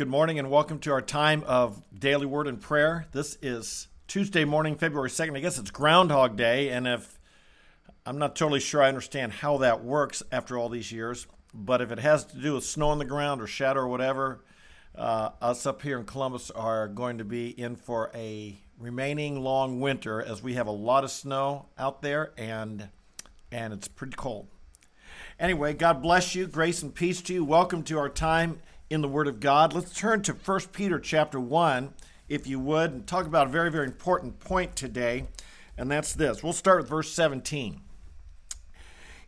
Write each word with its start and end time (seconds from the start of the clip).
Good 0.00 0.08
morning 0.08 0.38
and 0.38 0.50
welcome 0.50 0.78
to 0.78 0.92
our 0.92 1.02
time 1.02 1.44
of 1.46 1.82
daily 1.94 2.24
word 2.24 2.46
and 2.46 2.58
prayer. 2.58 3.04
This 3.12 3.36
is 3.42 3.86
Tuesday 4.08 4.46
morning, 4.46 4.76
February 4.76 5.10
2nd. 5.10 5.36
I 5.36 5.40
guess 5.40 5.58
it's 5.58 5.70
Groundhog 5.70 6.38
Day, 6.38 6.70
and 6.70 6.88
if 6.88 7.20
I'm 8.06 8.16
not 8.16 8.34
totally 8.34 8.60
sure 8.60 8.82
I 8.82 8.88
understand 8.88 9.30
how 9.30 9.58
that 9.58 9.84
works 9.84 10.22
after 10.32 10.56
all 10.56 10.70
these 10.70 10.90
years, 10.90 11.26
but 11.52 11.82
if 11.82 11.92
it 11.92 11.98
has 11.98 12.24
to 12.24 12.38
do 12.38 12.54
with 12.54 12.64
snow 12.64 12.88
on 12.88 12.98
the 12.98 13.04
ground 13.04 13.42
or 13.42 13.46
shadow 13.46 13.80
or 13.80 13.88
whatever, 13.88 14.42
uh, 14.96 15.32
us 15.42 15.66
up 15.66 15.82
here 15.82 15.98
in 15.98 16.06
Columbus 16.06 16.50
are 16.50 16.88
going 16.88 17.18
to 17.18 17.24
be 17.24 17.50
in 17.50 17.76
for 17.76 18.10
a 18.14 18.56
remaining 18.78 19.42
long 19.42 19.80
winter 19.80 20.22
as 20.22 20.42
we 20.42 20.54
have 20.54 20.66
a 20.66 20.70
lot 20.70 21.04
of 21.04 21.10
snow 21.10 21.66
out 21.78 22.00
there 22.00 22.32
and 22.38 22.88
and 23.52 23.74
it's 23.74 23.86
pretty 23.86 24.16
cold. 24.16 24.48
Anyway, 25.38 25.74
God 25.74 26.00
bless 26.00 26.34
you, 26.34 26.46
grace 26.46 26.82
and 26.82 26.94
peace 26.94 27.20
to 27.20 27.34
you. 27.34 27.44
Welcome 27.44 27.82
to 27.82 27.98
our 27.98 28.08
time 28.08 28.60
in 28.90 29.00
the 29.00 29.08
Word 29.08 29.28
of 29.28 29.38
God. 29.38 29.72
Let's 29.72 29.94
turn 29.94 30.20
to 30.22 30.32
1 30.32 30.60
Peter 30.72 30.98
chapter 30.98 31.38
1, 31.38 31.94
if 32.28 32.48
you 32.48 32.58
would, 32.58 32.90
and 32.90 33.06
talk 33.06 33.24
about 33.24 33.46
a 33.46 33.50
very, 33.50 33.70
very 33.70 33.86
important 33.86 34.40
point 34.40 34.74
today, 34.74 35.28
and 35.78 35.88
that's 35.88 36.12
this. 36.12 36.42
We'll 36.42 36.52
start 36.52 36.80
with 36.82 36.90
verse 36.90 37.12
17. 37.12 37.80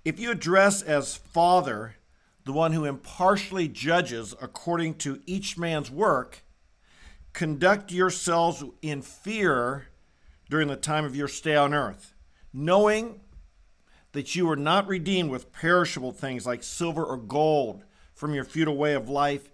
If 0.04 0.18
you 0.18 0.32
address 0.32 0.82
as 0.82 1.16
Father 1.16 1.94
the 2.44 2.52
one 2.52 2.72
who 2.72 2.84
impartially 2.84 3.68
judges 3.68 4.34
according 4.42 4.94
to 4.94 5.22
each 5.26 5.56
man's 5.56 5.92
work, 5.92 6.42
conduct 7.32 7.92
yourselves 7.92 8.64
in 8.82 9.00
fear 9.00 9.86
during 10.50 10.66
the 10.66 10.76
time 10.76 11.04
of 11.04 11.14
your 11.14 11.28
stay 11.28 11.54
on 11.54 11.72
earth, 11.72 12.14
knowing 12.52 13.20
that 14.10 14.34
you 14.34 14.50
are 14.50 14.56
not 14.56 14.88
redeemed 14.88 15.30
with 15.30 15.52
perishable 15.52 16.10
things 16.10 16.44
like 16.44 16.64
silver 16.64 17.04
or 17.04 17.16
gold 17.16 17.84
from 18.12 18.34
your 18.34 18.44
futile 18.44 18.76
way 18.76 18.94
of 18.94 19.08
life 19.08 19.51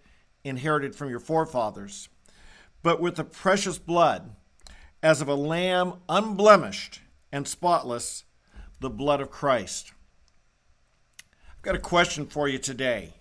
inherited 0.49 0.95
from 0.95 1.11
your 1.11 1.21
forefathers, 1.21 2.09
but 2.83 3.01
with 3.01 3.17
the 3.17 3.25
precious 3.25 3.79
blood, 3.79 4.35
as 5.03 5.21
of 5.21 5.29
a 5.29 5.35
lamb 5.35 5.95
unblemished 6.09 7.01
and 7.31 7.47
spotless, 7.47 8.25
the 8.81 8.91
blood 8.91 9.21
of 9.21 9.31
Christ. 9.31 9.93
I've 11.51 11.63
got 11.63 11.75
a 11.75 11.81
question 11.81 12.27
for 12.27 12.49
you 12.49 12.59
today. 12.59 13.15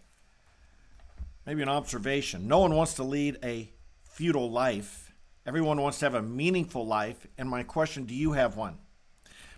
Maybe 1.45 1.61
an 1.61 1.69
observation. 1.69 2.47
No 2.47 2.59
one 2.59 2.75
wants 2.75 2.93
to 2.95 3.03
lead 3.03 3.37
a 3.43 3.71
futile 4.03 4.51
life. 4.51 5.13
Everyone 5.45 5.81
wants 5.81 5.99
to 5.99 6.05
have 6.05 6.13
a 6.13 6.21
meaningful 6.21 6.85
life. 6.85 7.25
And 7.37 7.49
my 7.49 7.63
question 7.63 8.03
do 8.03 8.13
you 8.13 8.33
have 8.33 8.57
one? 8.57 8.77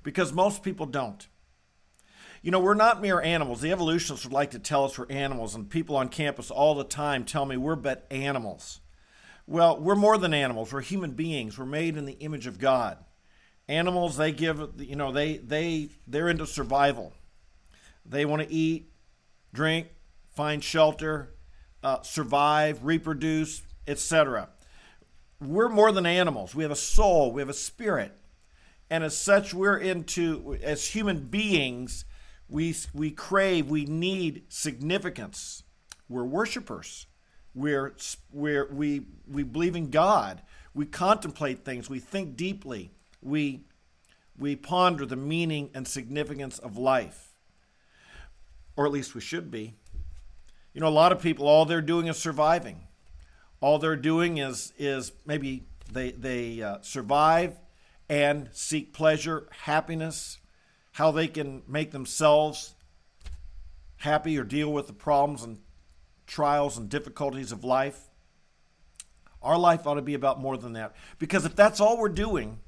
Because 0.04 0.32
most 0.32 0.64
people 0.64 0.86
don't. 0.86 1.28
You 2.42 2.52
know, 2.52 2.60
we're 2.60 2.74
not 2.74 3.02
mere 3.02 3.20
animals. 3.20 3.60
The 3.60 3.72
evolutionists 3.72 4.26
would 4.26 4.34
like 4.34 4.52
to 4.52 4.60
tell 4.60 4.86
us 4.86 4.98
we're 4.98 5.08
animals, 5.10 5.56
and 5.56 5.70
people 5.70 5.98
on 5.98 6.08
campus 6.08 6.50
all 6.50 6.74
the 6.74 6.86
time 6.86 7.26
tell 7.26 7.46
me 7.46 7.58
we're 7.58 7.76
but 7.76 8.08
animals. 8.10 8.80
Well, 9.46 9.80
we're 9.80 9.96
more 9.96 10.18
than 10.18 10.34
animals. 10.34 10.72
We're 10.72 10.82
human 10.82 11.12
beings. 11.12 11.58
We're 11.58 11.66
made 11.66 11.98
in 11.98 12.06
the 12.06 12.14
image 12.14 12.48
of 12.48 12.60
God. 12.60 12.98
Animals, 13.68 14.16
they 14.16 14.32
give, 14.32 14.62
you 14.78 14.96
know, 14.96 15.12
they 15.12 15.38
they 15.38 15.90
they're 16.08 16.30
into 16.30 16.48
survival. 16.48 17.14
They 18.06 18.26
want 18.26 18.42
to 18.42 18.52
eat, 18.52 18.90
drink, 19.54 19.88
find 20.34 20.64
shelter, 20.64 21.36
uh, 21.84 22.02
survive, 22.04 22.86
reproduce, 22.86 23.64
etc. 23.86 24.50
We're 25.42 25.70
more 25.70 25.92
than 25.92 26.06
animals. 26.06 26.56
We 26.56 26.64
have 26.64 26.72
a 26.72 26.76
soul. 26.76 27.32
We 27.32 27.42
have 27.42 27.50
a 27.50 27.54
spirit, 27.54 28.18
and 28.90 29.04
as 29.04 29.18
such, 29.18 29.54
we're 29.54 29.78
into 29.78 30.58
as 30.64 30.88
human 30.88 31.28
beings 31.28 32.06
we, 32.50 32.76
we 32.94 33.12
crave, 33.12 33.70
we 33.70 33.86
need 33.86 34.44
significance. 34.50 35.64
We're 36.08 36.24
worshipers. 36.24 37.06
We're, 37.54 37.96
we're, 38.32 38.68
we, 38.72 39.06
we 39.28 39.44
believe 39.44 39.76
in 39.76 39.92
God. 39.92 40.42
We 40.74 40.86
contemplate 40.86 41.64
things. 41.64 41.90
We 41.90 42.00
think 42.00 42.36
deeply. 42.36 42.92
We, 43.22 43.62
we 44.38 44.56
ponder 44.56 45.06
the 45.06 45.16
meaning 45.16 45.70
and 45.74 45.88
significance 45.88 46.58
of 46.58 46.78
life. 46.78 47.36
Or 48.76 48.86
at 48.86 48.92
least 48.92 49.14
we 49.14 49.22
should 49.22 49.52
be. 49.52 49.76
You 50.74 50.82
know, 50.82 50.88
a 50.88 50.90
lot 50.90 51.12
of 51.12 51.22
people, 51.22 51.48
all 51.48 51.66
they're 51.66 51.82
doing 51.82 52.08
is 52.08 52.18
surviving. 52.18 52.88
All 53.62 53.78
they're 53.78 53.96
doing 53.96 54.38
is, 54.38 54.74
is 54.78 55.12
maybe 55.26 55.66
they, 55.92 56.12
they 56.12 56.62
uh, 56.62 56.78
survive 56.82 57.60
and 58.08 58.50
seek 58.54 58.94
pleasure, 58.94 59.48
happiness, 59.52 60.39
how 61.00 61.12
they 61.12 61.30
can 61.30 61.62
make 61.66 61.92
themselves 61.92 62.76
happy 63.96 64.38
or 64.38 64.44
deal 64.44 64.70
with 64.70 64.86
the 64.86 64.92
problems 64.92 65.44
and 65.44 65.58
trials 66.28 66.78
and 66.78 66.90
difficulties 66.90 67.54
of 67.54 67.64
life. 67.64 68.10
Our 69.42 69.58
life 69.58 69.88
ought 69.88 69.94
to 69.94 70.02
be 70.02 70.14
about 70.14 70.42
more 70.42 70.58
than 70.58 70.74
that. 70.74 70.94
Because 71.18 71.46
if 71.46 71.56
that's 71.56 71.80
all 71.80 71.98
we're 71.98 72.10
doing, 72.10 72.60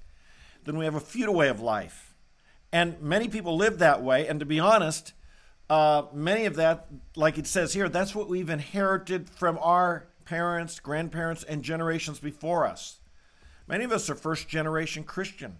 then 0.63 0.77
we 0.77 0.85
have 0.85 0.95
a 0.95 1.01
futile 1.01 1.33
way 1.33 1.49
of 1.49 1.59
life. 1.59 2.15
And 2.71 3.01
many 3.01 3.27
people 3.27 3.57
live 3.57 3.79
that 3.79 4.01
way. 4.01 4.25
And 4.29 4.39
to 4.39 4.45
be 4.45 4.61
honest, 4.61 5.11
uh, 5.69 6.03
many 6.13 6.45
of 6.45 6.55
that, 6.55 6.87
like 7.17 7.37
it 7.37 7.47
says 7.47 7.73
here, 7.73 7.89
that's 7.89 8.15
what 8.15 8.29
we've 8.29 8.49
inherited 8.49 9.29
from 9.29 9.59
our 9.61 10.07
parents, 10.23 10.79
grandparents, 10.79 11.43
and 11.43 11.63
generations 11.63 12.21
before 12.21 12.65
us. 12.65 12.99
Many 13.67 13.83
of 13.83 13.91
us 13.91 14.09
are 14.09 14.15
first 14.15 14.47
generation 14.47 15.03
Christian 15.03 15.57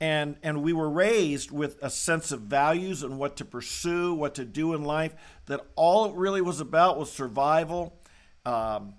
and 0.00 0.36
and 0.42 0.62
we 0.62 0.72
were 0.72 0.88
raised 0.88 1.50
with 1.50 1.78
a 1.82 1.90
sense 1.90 2.32
of 2.32 2.40
values 2.42 3.02
and 3.02 3.18
what 3.18 3.36
to 3.36 3.44
pursue, 3.44 4.14
what 4.14 4.34
to 4.36 4.44
do 4.44 4.74
in 4.74 4.82
life. 4.82 5.14
That 5.46 5.60
all 5.76 6.06
it 6.06 6.14
really 6.14 6.40
was 6.40 6.60
about 6.60 6.98
was 6.98 7.12
survival, 7.12 8.00
um, 8.46 8.94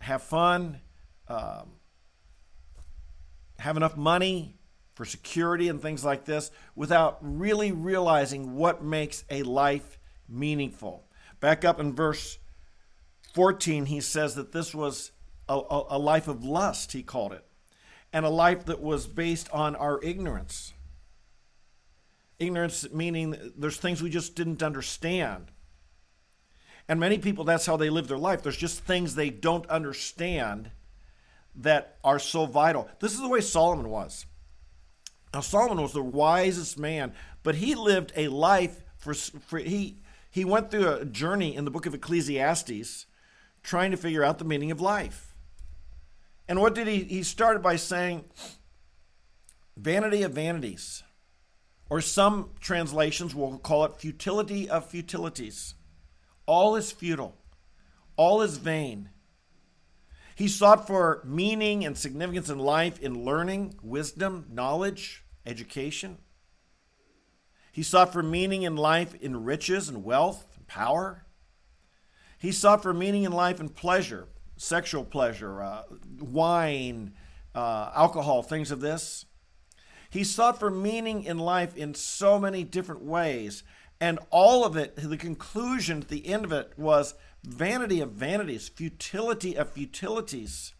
have 0.00 0.22
fun, 0.22 0.80
um, 1.28 1.72
have 3.58 3.76
enough 3.76 3.96
money 3.96 4.56
for 4.94 5.04
security 5.04 5.68
and 5.68 5.80
things 5.80 6.04
like 6.04 6.24
this, 6.24 6.50
without 6.74 7.18
really 7.20 7.70
realizing 7.70 8.56
what 8.56 8.82
makes 8.82 9.24
a 9.30 9.42
life 9.42 9.98
meaningful. 10.28 11.04
Back 11.40 11.64
up 11.64 11.78
in 11.78 11.94
verse 11.94 12.38
14, 13.34 13.86
he 13.86 14.00
says 14.00 14.34
that 14.34 14.52
this 14.52 14.74
was 14.74 15.12
a, 15.48 15.54
a, 15.54 15.84
a 15.90 15.98
life 15.98 16.26
of 16.26 16.42
lust. 16.42 16.92
He 16.92 17.02
called 17.02 17.32
it 17.32 17.44
and 18.12 18.24
a 18.24 18.30
life 18.30 18.64
that 18.66 18.80
was 18.80 19.06
based 19.06 19.50
on 19.50 19.76
our 19.76 20.02
ignorance. 20.02 20.72
Ignorance 22.38 22.90
meaning 22.92 23.52
there's 23.56 23.76
things 23.76 24.02
we 24.02 24.10
just 24.10 24.34
didn't 24.34 24.62
understand. 24.62 25.50
And 26.88 26.98
many 26.98 27.18
people, 27.18 27.44
that's 27.44 27.66
how 27.66 27.76
they 27.76 27.90
live 27.90 28.08
their 28.08 28.18
life. 28.18 28.42
There's 28.42 28.56
just 28.56 28.80
things 28.80 29.14
they 29.14 29.30
don't 29.30 29.66
understand 29.68 30.70
that 31.56 31.98
are 32.02 32.18
so 32.18 32.46
vital. 32.46 32.88
This 33.00 33.12
is 33.12 33.20
the 33.20 33.28
way 33.28 33.40
Solomon 33.40 33.90
was. 33.90 34.24
Now, 35.34 35.40
Solomon 35.40 35.82
was 35.82 35.92
the 35.92 36.02
wisest 36.02 36.78
man, 36.78 37.12
but 37.42 37.56
he 37.56 37.74
lived 37.74 38.12
a 38.16 38.28
life 38.28 38.82
for, 38.96 39.12
for 39.12 39.58
he, 39.58 39.98
he 40.30 40.44
went 40.44 40.70
through 40.70 40.88
a 40.88 41.04
journey 41.04 41.54
in 41.54 41.64
the 41.66 41.70
book 41.70 41.84
of 41.84 41.94
Ecclesiastes 41.94 43.06
trying 43.62 43.90
to 43.90 43.96
figure 43.96 44.24
out 44.24 44.38
the 44.38 44.44
meaning 44.44 44.70
of 44.70 44.80
life. 44.80 45.27
And 46.48 46.60
what 46.60 46.74
did 46.74 46.88
he? 46.88 47.04
He 47.04 47.22
started 47.22 47.62
by 47.62 47.76
saying, 47.76 48.24
vanity 49.76 50.22
of 50.22 50.32
vanities. 50.32 51.02
Or 51.90 52.00
some 52.00 52.50
translations 52.60 53.34
will 53.34 53.58
call 53.58 53.84
it 53.84 53.96
futility 53.96 54.68
of 54.68 54.86
futilities. 54.86 55.74
All 56.46 56.76
is 56.76 56.92
futile, 56.92 57.36
all 58.16 58.42
is 58.42 58.58
vain. 58.58 59.10
He 60.34 60.48
sought 60.48 60.86
for 60.86 61.22
meaning 61.24 61.84
and 61.84 61.98
significance 61.98 62.48
in 62.48 62.58
life 62.58 63.00
in 63.00 63.24
learning, 63.24 63.74
wisdom, 63.82 64.46
knowledge, 64.50 65.24
education. 65.44 66.18
He 67.72 67.82
sought 67.82 68.12
for 68.12 68.22
meaning 68.22 68.62
in 68.62 68.76
life 68.76 69.14
in 69.14 69.44
riches 69.44 69.88
and 69.88 70.04
wealth 70.04 70.46
and 70.56 70.66
power. 70.66 71.26
He 72.38 72.52
sought 72.52 72.82
for 72.82 72.94
meaning 72.94 73.24
in 73.24 73.32
life 73.32 73.60
in 73.60 73.68
pleasure, 73.68 74.28
sexual 74.58 75.04
pleasure, 75.04 75.62
uh, 75.62 75.82
wine, 76.20 77.14
uh, 77.54 77.90
alcohol, 77.94 78.42
things 78.42 78.70
of 78.70 78.80
this. 78.80 79.24
He 80.10 80.24
sought 80.24 80.58
for 80.58 80.70
meaning 80.70 81.24
in 81.24 81.38
life 81.38 81.76
in 81.76 81.94
so 81.94 82.38
many 82.38 82.64
different 82.64 83.02
ways. 83.02 83.62
And 84.00 84.18
all 84.30 84.64
of 84.64 84.76
it, 84.76 84.94
the 84.96 85.16
conclusion 85.16 86.04
the 86.08 86.26
end 86.26 86.44
of 86.44 86.52
it 86.52 86.72
was 86.76 87.14
vanity 87.42 88.00
of 88.00 88.12
vanities, 88.12 88.68
futility 88.68 89.56
of 89.56 89.70
futilities. 89.70 90.74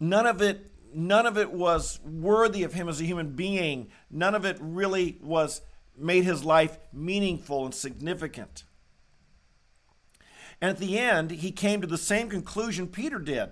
None 0.00 0.26
of 0.26 0.40
it 0.42 0.70
none 0.96 1.26
of 1.26 1.36
it 1.36 1.50
was 1.50 1.98
worthy 2.04 2.62
of 2.62 2.74
him 2.74 2.88
as 2.88 3.00
a 3.00 3.04
human 3.04 3.34
being. 3.34 3.88
None 4.10 4.34
of 4.34 4.44
it 4.44 4.56
really 4.60 5.18
was 5.20 5.60
made 5.96 6.24
his 6.24 6.44
life 6.44 6.78
meaningful 6.92 7.64
and 7.64 7.74
significant. 7.74 8.64
And 10.64 10.70
at 10.70 10.78
the 10.78 10.98
end, 10.98 11.30
he 11.30 11.52
came 11.52 11.82
to 11.82 11.86
the 11.86 11.98
same 11.98 12.30
conclusion 12.30 12.88
Peter 12.88 13.18
did. 13.18 13.50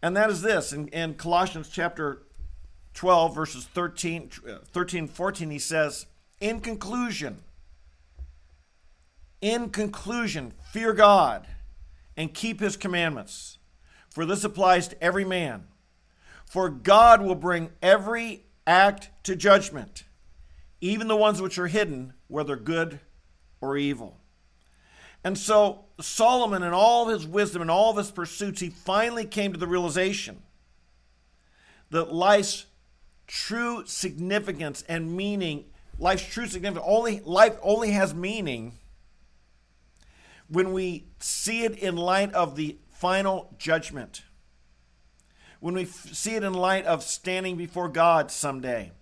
And 0.00 0.16
that 0.16 0.30
is 0.30 0.40
this 0.40 0.72
in, 0.72 0.88
in 0.88 1.12
Colossians 1.12 1.68
chapter 1.68 2.22
12, 2.94 3.34
verses 3.34 3.66
13, 3.74 4.30
13 4.72 5.08
14, 5.08 5.50
he 5.50 5.58
says, 5.58 6.06
In 6.40 6.60
conclusion, 6.60 7.42
in 9.42 9.68
conclusion, 9.68 10.54
fear 10.72 10.94
God 10.94 11.46
and 12.16 12.32
keep 12.32 12.60
his 12.60 12.78
commandments, 12.78 13.58
for 14.08 14.24
this 14.24 14.44
applies 14.44 14.88
to 14.88 15.04
every 15.04 15.26
man. 15.26 15.66
For 16.46 16.70
God 16.70 17.20
will 17.20 17.34
bring 17.34 17.72
every 17.82 18.46
act 18.66 19.10
to 19.24 19.36
judgment, 19.36 20.04
even 20.80 21.08
the 21.08 21.14
ones 21.14 21.42
which 21.42 21.58
are 21.58 21.66
hidden, 21.66 22.14
whether 22.26 22.56
good 22.56 23.00
or 23.60 23.76
evil. 23.76 24.18
And 25.24 25.36
so 25.36 25.84
Solomon, 26.00 26.62
in 26.62 26.72
all 26.72 27.08
his 27.08 27.26
wisdom 27.26 27.62
and 27.62 27.70
all 27.70 27.90
of 27.90 27.96
his 27.96 28.10
pursuits, 28.10 28.60
he 28.60 28.70
finally 28.70 29.24
came 29.24 29.52
to 29.52 29.58
the 29.58 29.66
realization 29.66 30.42
that 31.90 32.12
life's 32.12 32.66
true 33.26 33.84
significance 33.86 34.82
and 34.88 35.16
meaning, 35.16 35.64
life's 35.98 36.24
true 36.24 36.46
significance, 36.46 36.84
only 36.86 37.20
life 37.20 37.56
only 37.62 37.90
has 37.92 38.14
meaning 38.14 38.72
when 40.48 40.72
we 40.72 41.06
see 41.18 41.64
it 41.64 41.78
in 41.78 41.96
light 41.96 42.32
of 42.32 42.56
the 42.56 42.78
final 42.88 43.54
judgment. 43.58 44.22
When 45.60 45.74
we 45.74 45.82
f- 45.82 46.14
see 46.14 46.36
it 46.36 46.44
in 46.44 46.54
light 46.54 46.86
of 46.86 47.02
standing 47.02 47.56
before 47.56 47.88
God 47.88 48.30
someday. 48.30 48.92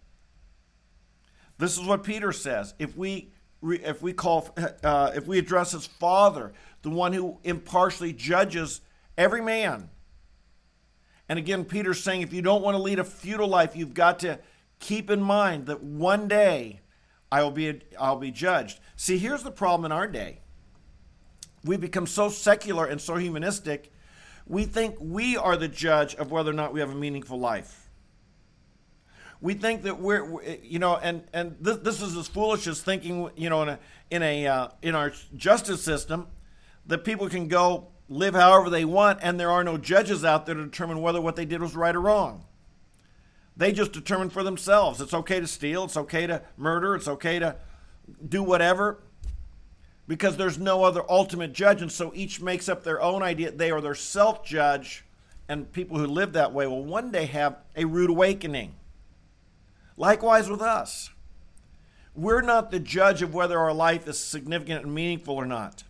This 1.58 1.78
is 1.78 1.86
what 1.86 2.02
Peter 2.02 2.32
says. 2.32 2.74
If 2.78 2.96
we 2.96 3.30
if 3.74 4.02
we 4.02 4.12
call 4.12 4.54
uh, 4.82 5.12
if 5.14 5.26
we 5.26 5.38
address 5.38 5.74
as 5.74 5.86
Father, 5.86 6.52
the 6.82 6.90
one 6.90 7.12
who 7.12 7.38
impartially 7.44 8.12
judges 8.12 8.80
every 9.16 9.42
man. 9.42 9.90
And 11.28 11.38
again, 11.38 11.64
Peter's 11.64 12.02
saying 12.02 12.22
if 12.22 12.32
you 12.32 12.42
don't 12.42 12.62
want 12.62 12.76
to 12.76 12.82
lead 12.82 12.98
a 12.98 13.04
futile 13.04 13.48
life, 13.48 13.74
you've 13.74 13.94
got 13.94 14.20
to 14.20 14.38
keep 14.78 15.10
in 15.10 15.20
mind 15.20 15.66
that 15.66 15.82
one 15.82 16.28
day 16.28 16.80
I 17.30 17.42
will 17.42 17.50
be 17.50 17.80
I'll 17.98 18.16
be 18.16 18.30
judged. 18.30 18.80
See, 18.94 19.18
here's 19.18 19.42
the 19.42 19.50
problem 19.50 19.84
in 19.84 19.92
our 19.92 20.06
day. 20.06 20.40
We 21.64 21.76
become 21.76 22.06
so 22.06 22.28
secular 22.28 22.86
and 22.86 23.00
so 23.00 23.16
humanistic, 23.16 23.92
we 24.46 24.64
think 24.64 24.96
we 25.00 25.36
are 25.36 25.56
the 25.56 25.66
judge 25.66 26.14
of 26.14 26.30
whether 26.30 26.50
or 26.50 26.54
not 26.54 26.72
we 26.72 26.78
have 26.78 26.90
a 26.90 26.94
meaningful 26.94 27.38
life 27.38 27.85
we 29.46 29.54
think 29.54 29.84
that 29.84 30.00
we're, 30.00 30.42
you 30.64 30.80
know, 30.80 30.96
and 30.96 31.22
and 31.32 31.56
this, 31.60 31.76
this 31.76 32.02
is 32.02 32.16
as 32.16 32.26
foolish 32.26 32.66
as 32.66 32.82
thinking, 32.82 33.30
you 33.36 33.48
know, 33.48 33.62
in 33.62 33.68
a 33.68 33.78
in 34.10 34.22
a 34.24 34.46
uh, 34.48 34.68
in 34.82 34.96
our 34.96 35.12
justice 35.36 35.84
system, 35.84 36.26
that 36.86 37.04
people 37.04 37.28
can 37.28 37.46
go 37.46 37.86
live 38.08 38.34
however 38.34 38.68
they 38.70 38.84
want, 38.84 39.20
and 39.22 39.38
there 39.38 39.52
are 39.52 39.62
no 39.62 39.78
judges 39.78 40.24
out 40.24 40.46
there 40.46 40.56
to 40.56 40.64
determine 40.64 41.00
whether 41.00 41.20
what 41.20 41.36
they 41.36 41.44
did 41.44 41.60
was 41.60 41.76
right 41.76 41.94
or 41.94 42.00
wrong. 42.00 42.44
They 43.56 43.70
just 43.70 43.92
determine 43.92 44.30
for 44.30 44.42
themselves. 44.42 45.00
It's 45.00 45.14
okay 45.14 45.38
to 45.38 45.46
steal. 45.46 45.84
It's 45.84 45.96
okay 45.96 46.26
to 46.26 46.42
murder. 46.56 46.96
It's 46.96 47.06
okay 47.06 47.38
to 47.38 47.54
do 48.28 48.42
whatever 48.42 48.98
because 50.08 50.36
there's 50.36 50.58
no 50.58 50.82
other 50.82 51.04
ultimate 51.08 51.52
judge. 51.52 51.82
And 51.82 51.92
so 51.92 52.10
each 52.16 52.40
makes 52.40 52.68
up 52.68 52.82
their 52.82 53.00
own 53.00 53.22
idea. 53.22 53.52
They 53.52 53.70
are 53.70 53.80
their 53.80 53.94
self 53.94 54.44
judge. 54.44 55.04
And 55.48 55.70
people 55.70 55.98
who 55.98 56.08
live 56.08 56.32
that 56.32 56.52
way 56.52 56.66
will 56.66 56.84
one 56.84 57.12
day 57.12 57.26
have 57.26 57.58
a 57.76 57.84
rude 57.84 58.10
awakening. 58.10 58.74
Likewise 59.96 60.50
with 60.50 60.60
us. 60.60 61.10
We're 62.14 62.42
not 62.42 62.70
the 62.70 62.80
judge 62.80 63.22
of 63.22 63.34
whether 63.34 63.58
our 63.58 63.74
life 63.74 64.08
is 64.08 64.18
significant 64.18 64.84
and 64.84 64.94
meaningful 64.94 65.34
or 65.34 65.46
not. 65.46 65.84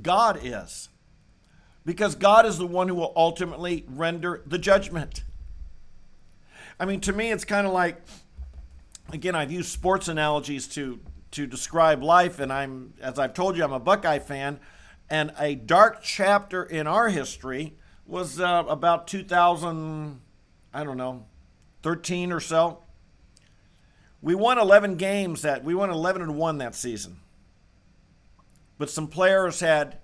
God 0.00 0.40
is. 0.42 0.88
Because 1.84 2.14
God 2.14 2.46
is 2.46 2.58
the 2.58 2.66
one 2.66 2.88
who 2.88 2.94
will 2.94 3.12
ultimately 3.14 3.84
render 3.88 4.42
the 4.46 4.58
judgment. 4.58 5.22
I 6.80 6.86
mean, 6.86 7.00
to 7.02 7.12
me, 7.12 7.30
it's 7.30 7.44
kind 7.44 7.66
of 7.66 7.72
like, 7.72 8.00
again, 9.12 9.34
I've 9.34 9.52
used 9.52 9.70
sports 9.70 10.08
analogies 10.08 10.66
to, 10.68 10.98
to 11.32 11.46
describe 11.46 12.02
life, 12.02 12.40
and 12.40 12.52
I'm, 12.52 12.94
as 13.00 13.18
I've 13.18 13.34
told 13.34 13.56
you, 13.56 13.64
I'm 13.64 13.72
a 13.72 13.78
Buckeye 13.80 14.18
fan. 14.18 14.58
And 15.10 15.32
a 15.38 15.54
dark 15.54 16.02
chapter 16.02 16.64
in 16.64 16.86
our 16.86 17.10
history 17.10 17.74
was 18.06 18.40
uh, 18.40 18.64
about 18.66 19.06
2000, 19.06 20.20
I 20.72 20.84
don't 20.84 20.96
know, 20.96 21.26
13 21.82 22.32
or 22.32 22.40
so 22.40 22.83
we 24.24 24.34
won 24.34 24.58
11 24.58 24.96
games 24.96 25.42
that 25.42 25.62
we 25.62 25.74
won 25.74 25.90
11 25.90 26.22
and 26.22 26.36
1 26.36 26.58
that 26.58 26.74
season. 26.74 27.18
But 28.78 28.88
some 28.88 29.06
players 29.06 29.60
had 29.60 29.98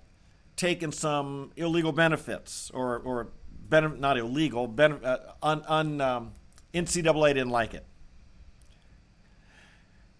taken 0.55 0.91
some 0.91 1.51
illegal 1.55 1.91
benefits 1.91 2.69
or 2.71 2.99
or 2.99 3.29
benef- 3.67 3.97
not 3.97 4.19
illegal, 4.19 4.69
benef- 4.69 5.03
uh, 5.03 5.17
un, 5.41 5.63
un 5.67 6.01
um, 6.01 6.31
NCAA 6.71 7.33
didn't 7.33 7.49
like 7.49 7.73
it. 7.73 7.83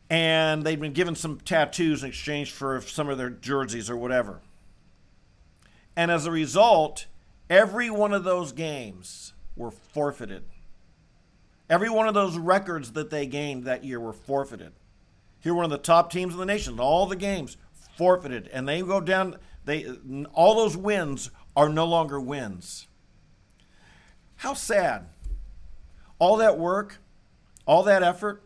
And 0.09 0.63
they'd 0.63 0.81
been 0.81 0.93
given 0.93 1.15
some 1.15 1.39
tattoos 1.39 2.01
in 2.01 2.09
exchange 2.09 2.51
for 2.51 2.81
some 2.81 3.07
of 3.07 3.19
their 3.19 3.29
jerseys 3.29 3.87
or 3.89 3.95
whatever. 3.95 4.41
And 5.95 6.09
as 6.09 6.25
a 6.25 6.31
result, 6.31 7.05
every 7.51 7.91
one 7.91 8.13
of 8.13 8.23
those 8.23 8.51
games 8.51 9.33
were 9.55 9.71
forfeited. 9.71 10.43
Every 11.71 11.89
one 11.89 12.09
of 12.09 12.13
those 12.13 12.37
records 12.37 12.91
that 12.91 13.11
they 13.11 13.25
gained 13.25 13.63
that 13.63 13.85
year 13.85 13.97
were 13.97 14.11
forfeited. 14.11 14.73
Here, 15.39 15.53
one 15.53 15.63
of 15.63 15.71
the 15.71 15.77
top 15.77 16.11
teams 16.11 16.33
in 16.33 16.39
the 16.39 16.45
nation, 16.45 16.81
all 16.81 17.05
the 17.05 17.15
games 17.15 17.55
forfeited, 17.97 18.49
and 18.49 18.67
they 18.67 18.81
go 18.81 18.99
down. 18.99 19.37
They 19.63 19.85
all 20.33 20.53
those 20.53 20.75
wins 20.75 21.31
are 21.55 21.69
no 21.69 21.85
longer 21.85 22.19
wins. 22.19 22.87
How 24.35 24.53
sad! 24.53 25.07
All 26.19 26.35
that 26.37 26.59
work, 26.59 26.97
all 27.65 27.83
that 27.83 28.03
effort, 28.03 28.43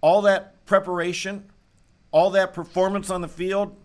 all 0.00 0.22
that 0.22 0.64
preparation, 0.64 1.44
all 2.10 2.30
that 2.30 2.54
performance 2.54 3.10
on 3.10 3.20
the 3.20 3.28
field, 3.28 3.76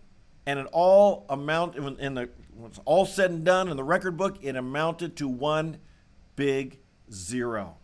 and 0.46 0.58
it 0.58 0.66
all 0.72 1.26
amount 1.28 1.76
in 1.76 2.14
the 2.14 2.30
when 2.54 2.70
it's 2.70 2.80
all 2.86 3.04
said 3.04 3.30
and 3.30 3.44
done 3.44 3.68
in 3.68 3.76
the 3.76 3.84
record 3.84 4.16
book, 4.16 4.38
it 4.40 4.56
amounted 4.56 5.14
to 5.16 5.28
one 5.28 5.76
big 6.36 6.78
zero. 7.12 7.76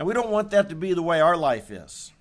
Now 0.00 0.06
we 0.06 0.14
don't 0.14 0.30
want 0.30 0.50
that 0.52 0.70
to 0.70 0.74
be 0.74 0.94
the 0.94 1.02
way 1.02 1.20
our 1.20 1.36
life 1.36 1.70
is. 1.70 2.14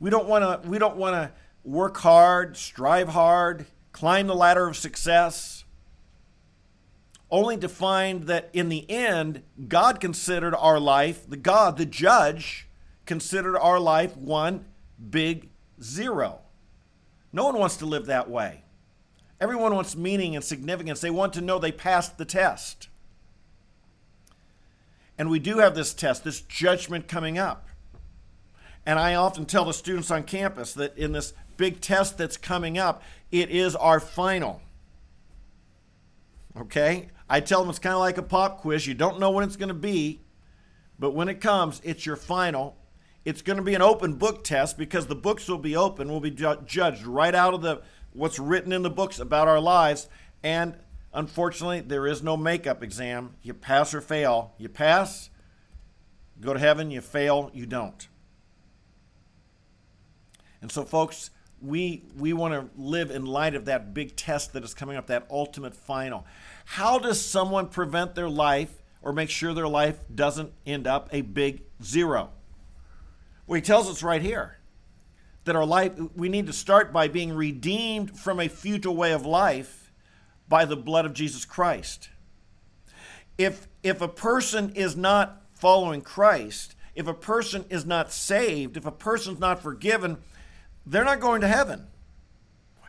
We 0.00 0.08
don't 0.08 0.26
want 0.26 0.62
to 0.62 0.66
we 0.66 0.78
don't 0.78 0.96
want 0.96 1.14
to 1.14 1.30
work 1.62 1.98
hard, 1.98 2.56
strive 2.56 3.10
hard, 3.10 3.66
climb 3.92 4.26
the 4.26 4.34
ladder 4.34 4.66
of 4.66 4.74
success 4.74 5.64
only 7.30 7.58
to 7.58 7.68
find 7.68 8.22
that 8.22 8.48
in 8.54 8.70
the 8.70 8.90
end 8.90 9.42
God 9.68 10.00
considered 10.00 10.54
our 10.54 10.80
life, 10.80 11.28
the 11.28 11.36
God, 11.36 11.76
the 11.76 11.84
judge 11.84 12.66
considered 13.04 13.58
our 13.58 13.78
life 13.78 14.16
one 14.16 14.64
big 15.10 15.50
zero. 15.82 16.40
No 17.30 17.44
one 17.44 17.58
wants 17.58 17.76
to 17.76 17.86
live 17.86 18.06
that 18.06 18.30
way. 18.30 18.62
Everyone 19.38 19.74
wants 19.74 19.94
meaning 19.94 20.34
and 20.34 20.42
significance. 20.42 21.02
They 21.02 21.10
want 21.10 21.34
to 21.34 21.42
know 21.42 21.58
they 21.58 21.72
passed 21.72 22.16
the 22.16 22.24
test. 22.24 22.88
And 25.18 25.28
we 25.28 25.40
do 25.40 25.58
have 25.58 25.74
this 25.74 25.92
test, 25.92 26.24
this 26.24 26.40
judgment 26.40 27.08
coming 27.08 27.38
up. 27.38 27.66
And 28.86 28.98
I 28.98 29.16
often 29.16 29.44
tell 29.44 29.64
the 29.64 29.72
students 29.72 30.10
on 30.10 30.22
campus 30.22 30.72
that 30.74 30.96
in 30.96 31.12
this 31.12 31.34
big 31.56 31.80
test 31.80 32.16
that's 32.16 32.36
coming 32.36 32.78
up, 32.78 33.02
it 33.30 33.50
is 33.50 33.76
our 33.76 34.00
final. 34.00 34.62
Okay? 36.56 37.08
I 37.28 37.40
tell 37.40 37.60
them 37.60 37.68
it's 37.68 37.78
kind 37.78 37.94
of 37.94 38.00
like 38.00 38.16
a 38.16 38.22
pop 38.22 38.60
quiz. 38.60 38.86
You 38.86 38.94
don't 38.94 39.20
know 39.20 39.30
when 39.30 39.44
it's 39.44 39.56
going 39.56 39.68
to 39.68 39.74
be, 39.74 40.20
but 40.98 41.10
when 41.10 41.28
it 41.28 41.40
comes, 41.40 41.82
it's 41.84 42.06
your 42.06 42.16
final. 42.16 42.76
It's 43.24 43.42
going 43.42 43.58
to 43.58 43.62
be 43.62 43.74
an 43.74 43.82
open 43.82 44.14
book 44.14 44.44
test 44.44 44.78
because 44.78 45.06
the 45.06 45.14
books 45.14 45.48
will 45.48 45.58
be 45.58 45.76
open. 45.76 46.08
We'll 46.08 46.20
be 46.20 46.30
ju- 46.30 46.62
judged 46.64 47.04
right 47.04 47.34
out 47.34 47.52
of 47.52 47.60
the 47.60 47.82
what's 48.14 48.38
written 48.38 48.72
in 48.72 48.82
the 48.82 48.90
books 48.90 49.18
about 49.18 49.48
our 49.48 49.60
lives, 49.60 50.08
and 50.42 50.74
Unfortunately, 51.12 51.80
there 51.80 52.06
is 52.06 52.22
no 52.22 52.36
makeup 52.36 52.82
exam. 52.82 53.34
You 53.42 53.54
pass 53.54 53.94
or 53.94 54.00
fail. 54.00 54.52
You 54.58 54.68
pass, 54.68 55.30
go 56.40 56.52
to 56.52 56.58
heaven. 56.58 56.90
You 56.90 57.00
fail, 57.00 57.50
you 57.54 57.66
don't. 57.66 58.08
And 60.60 60.70
so, 60.70 60.84
folks, 60.84 61.30
we 61.60 62.04
we 62.16 62.32
want 62.32 62.54
to 62.54 62.80
live 62.80 63.10
in 63.10 63.26
light 63.26 63.54
of 63.54 63.64
that 63.64 63.94
big 63.94 64.16
test 64.16 64.52
that 64.52 64.64
is 64.64 64.74
coming 64.74 64.96
up, 64.96 65.06
that 65.06 65.26
ultimate 65.30 65.74
final. 65.74 66.26
How 66.64 66.98
does 66.98 67.20
someone 67.20 67.68
prevent 67.68 68.14
their 68.14 68.28
life 68.28 68.82
or 69.02 69.12
make 69.12 69.30
sure 69.30 69.54
their 69.54 69.68
life 69.68 69.98
doesn't 70.14 70.52
end 70.66 70.86
up 70.86 71.08
a 71.12 71.22
big 71.22 71.62
zero? 71.82 72.30
Well, 73.46 73.56
he 73.56 73.62
tells 73.62 73.88
us 73.88 74.02
right 74.02 74.20
here 74.20 74.58
that 75.44 75.56
our 75.56 75.64
life 75.64 75.92
we 76.14 76.28
need 76.28 76.46
to 76.46 76.52
start 76.52 76.92
by 76.92 77.08
being 77.08 77.32
redeemed 77.32 78.18
from 78.18 78.38
a 78.38 78.48
futile 78.48 78.94
way 78.94 79.12
of 79.12 79.24
life 79.24 79.77
by 80.48 80.64
the 80.64 80.76
blood 80.76 81.04
of 81.04 81.12
Jesus 81.12 81.44
Christ. 81.44 82.08
If, 83.36 83.68
if 83.82 84.00
a 84.00 84.08
person 84.08 84.72
is 84.74 84.96
not 84.96 85.42
following 85.54 86.00
Christ, 86.00 86.74
if 86.94 87.06
a 87.06 87.14
person 87.14 87.64
is 87.70 87.84
not 87.86 88.12
saved, 88.12 88.76
if 88.76 88.86
a 88.86 88.90
person's 88.90 89.38
not 89.38 89.62
forgiven, 89.62 90.18
they're 90.84 91.04
not 91.04 91.20
going 91.20 91.40
to 91.42 91.48
heaven. 91.48 91.86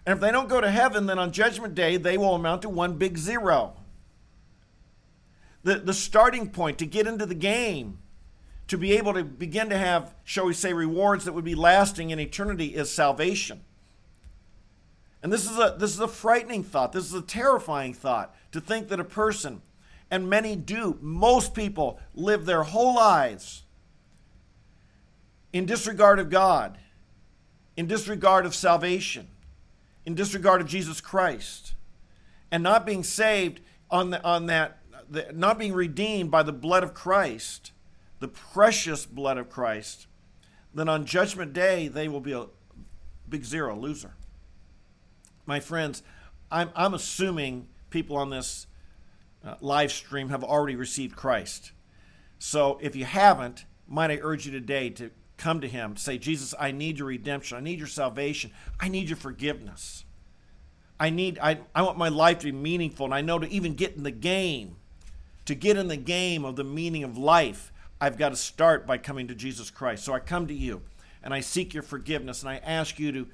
And 0.06 0.16
if 0.16 0.22
they 0.22 0.32
don't 0.32 0.50
go 0.50 0.62
to 0.62 0.72
heaven, 0.72 1.06
then 1.06 1.20
on 1.20 1.32
Judgment 1.32 1.76
Day, 1.76 1.98
they 1.98 2.18
will 2.18 2.34
amount 2.34 2.64
to 2.64 2.70
one 2.70 2.98
big 2.98 3.18
zero. 3.18 3.74
The, 5.64 5.76
the 5.76 5.94
starting 5.94 6.50
point 6.50 6.80
to 6.80 6.86
get 6.86 7.06
into 7.06 7.26
the 7.26 7.36
game, 7.36 8.00
to 8.68 8.78
be 8.78 8.94
able 8.94 9.14
to 9.14 9.24
begin 9.24 9.70
to 9.70 9.78
have, 9.78 10.16
shall 10.24 10.46
we 10.46 10.54
say, 10.54 10.74
rewards 10.74 11.26
that 11.26 11.34
would 11.34 11.46
be 11.46 11.56
lasting 11.56 12.12
in 12.12 12.20
eternity 12.20 12.76
is 12.76 12.90
salvation. 12.90 13.62
And 15.22 15.34
this 15.34 15.50
is 15.50 15.58
a 15.58 15.76
this 15.78 15.94
is 15.94 16.00
a 16.00 16.08
frightening 16.08 16.64
thought. 16.64 16.94
This 16.94 17.06
is 17.06 17.14
a 17.14 17.22
terrifying 17.22 17.94
thought 17.94 18.34
to 18.52 18.62
think 18.62 18.88
that 18.90 19.00
a 19.00 19.06
person 19.06 19.62
and 20.12 20.30
many 20.30 20.56
do, 20.56 20.98
most 21.02 21.54
people 21.54 22.00
live 22.16 22.46
their 22.46 22.64
whole 22.64 22.96
lives 22.96 23.64
in 25.54 25.66
disregard 25.66 26.20
of 26.20 26.30
God, 26.30 26.78
in 27.78 27.88
disregard 27.88 28.46
of 28.46 28.56
salvation, 28.56 29.28
in 30.06 30.16
disregard 30.16 30.62
of 30.62 30.68
Jesus 30.68 31.02
Christ, 31.02 31.74
and 32.52 32.64
not 32.64 32.86
being 32.86 33.04
saved 33.04 33.62
on, 33.92 34.10
the, 34.10 34.24
on 34.24 34.48
that, 34.48 34.80
the, 35.10 35.28
not 35.34 35.60
being 35.60 35.74
redeemed 35.74 36.32
by 36.32 36.44
the 36.44 36.54
blood 36.54 36.84
of 36.84 36.94
Christ, 36.94 37.72
the 38.20 38.28
precious 38.28 39.06
blood 39.06 39.38
of 39.38 39.50
Christ, 39.50 40.08
then 40.74 40.90
on 40.90 41.06
Judgment 41.06 41.54
Day 41.54 41.88
they 41.88 42.08
will 42.08 42.22
be 42.22 42.34
a 42.34 42.48
big 43.28 43.44
zero, 43.44 43.76
loser. 43.76 44.14
My 45.50 45.60
friends, 45.60 46.04
I'm, 46.52 46.70
I'm 46.76 46.94
assuming 46.94 47.70
people 47.90 48.18
on 48.18 48.30
this 48.30 48.68
uh, 49.44 49.56
live 49.62 49.92
stream 49.92 50.30
have 50.30 50.44
already 50.44 50.76
received 50.76 51.16
Christ. 51.16 51.72
So 52.38 52.78
if 52.84 52.96
you 52.96 53.04
haven't, 53.04 53.66
might 53.88 54.12
I 54.12 54.20
urge 54.22 54.46
you 54.46 54.52
today 54.52 54.92
to 54.92 55.10
come 55.38 55.60
to 55.62 55.68
Him, 55.68 55.98
say, 55.98 56.20
Jesus, 56.20 56.54
I 56.60 56.70
need 56.70 57.00
your 57.00 57.08
redemption. 57.08 57.58
I 57.58 57.62
need 57.62 57.80
your 57.80 57.88
salvation. 57.88 58.52
I 58.80 58.90
need 58.90 59.10
your 59.10 59.18
forgiveness. 59.18 60.06
I 61.00 61.10
need, 61.10 61.40
I, 61.42 61.62
I 61.74 61.82
want 61.82 61.98
my 61.98 62.10
life 62.10 62.38
to 62.40 62.46
be 62.46 62.52
meaningful. 62.52 63.06
And 63.06 63.14
I 63.16 63.22
know 63.22 63.40
to 63.40 63.50
even 63.50 63.74
get 63.74 63.96
in 63.96 64.04
the 64.04 64.12
game, 64.12 64.76
to 65.46 65.56
get 65.56 65.78
in 65.78 65.88
the 65.88 65.98
game 65.98 66.46
of 66.46 66.58
the 66.58 66.64
meaning 66.64 67.04
of 67.04 67.18
life, 67.18 67.72
I've 68.00 68.20
got 68.20 68.30
to 68.30 68.36
start 68.36 68.86
by 68.86 69.00
coming 69.00 69.28
to 69.30 69.34
Jesus 69.34 69.72
Christ. 69.72 70.04
So 70.04 70.14
I 70.14 70.20
come 70.20 70.46
to 70.46 70.54
you 70.54 70.84
and 71.24 71.34
I 71.34 71.40
seek 71.40 71.74
your 71.74 71.82
forgiveness 71.82 72.44
and 72.44 72.52
I 72.52 72.58
ask 72.58 73.00
you 73.00 73.12
to, 73.14 73.28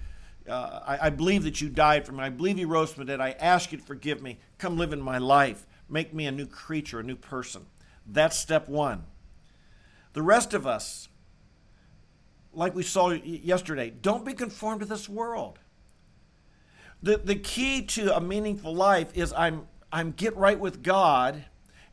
uh, 0.50 0.80
I, 0.86 1.08
I, 1.08 1.10
believe 1.10 1.44
that 1.44 1.60
you 1.60 1.70
died 1.70 2.06
for 2.06 2.12
me. 2.12 2.24
I 2.24 2.30
believe 2.30 2.60
you 2.60 2.68
rose 2.68 2.94
from 2.94 3.06
the 3.06 3.12
dead. 3.12 3.22
I 3.22 3.32
ask 3.32 3.72
you 3.72 3.78
to 3.78 3.84
forgive 3.84 4.22
me. 4.22 4.38
Come 4.58 4.78
live 4.78 4.94
in 4.94 5.02
my 5.02 5.18
life. 5.18 5.66
Make 5.90 6.14
me 6.14 6.28
a 6.28 6.32
new 6.32 6.46
creature, 6.46 7.00
a 7.00 7.04
new 7.04 7.16
person. 7.16 7.66
That's 8.06 8.38
step 8.38 8.70
one. 8.70 9.06
The 10.14 10.22
rest 10.22 10.54
of 10.54 10.68
us, 10.68 11.10
like 12.54 12.76
we 12.76 12.84
saw 12.84 13.10
yesterday, 13.10 13.92
don't 14.02 14.24
be 14.24 14.34
conformed 14.34 14.82
to 14.82 14.86
this 14.86 15.10
world. 15.10 15.60
The, 17.02 17.18
the 17.18 17.36
key 17.36 17.82
to 17.82 18.16
a 18.16 18.22
meaningful 18.22 18.74
life 18.74 19.10
is 19.16 19.34
I'm, 19.34 19.68
I'm 19.92 20.12
get 20.12 20.36
right 20.38 20.60
with 20.60 20.84
God. 20.84 21.44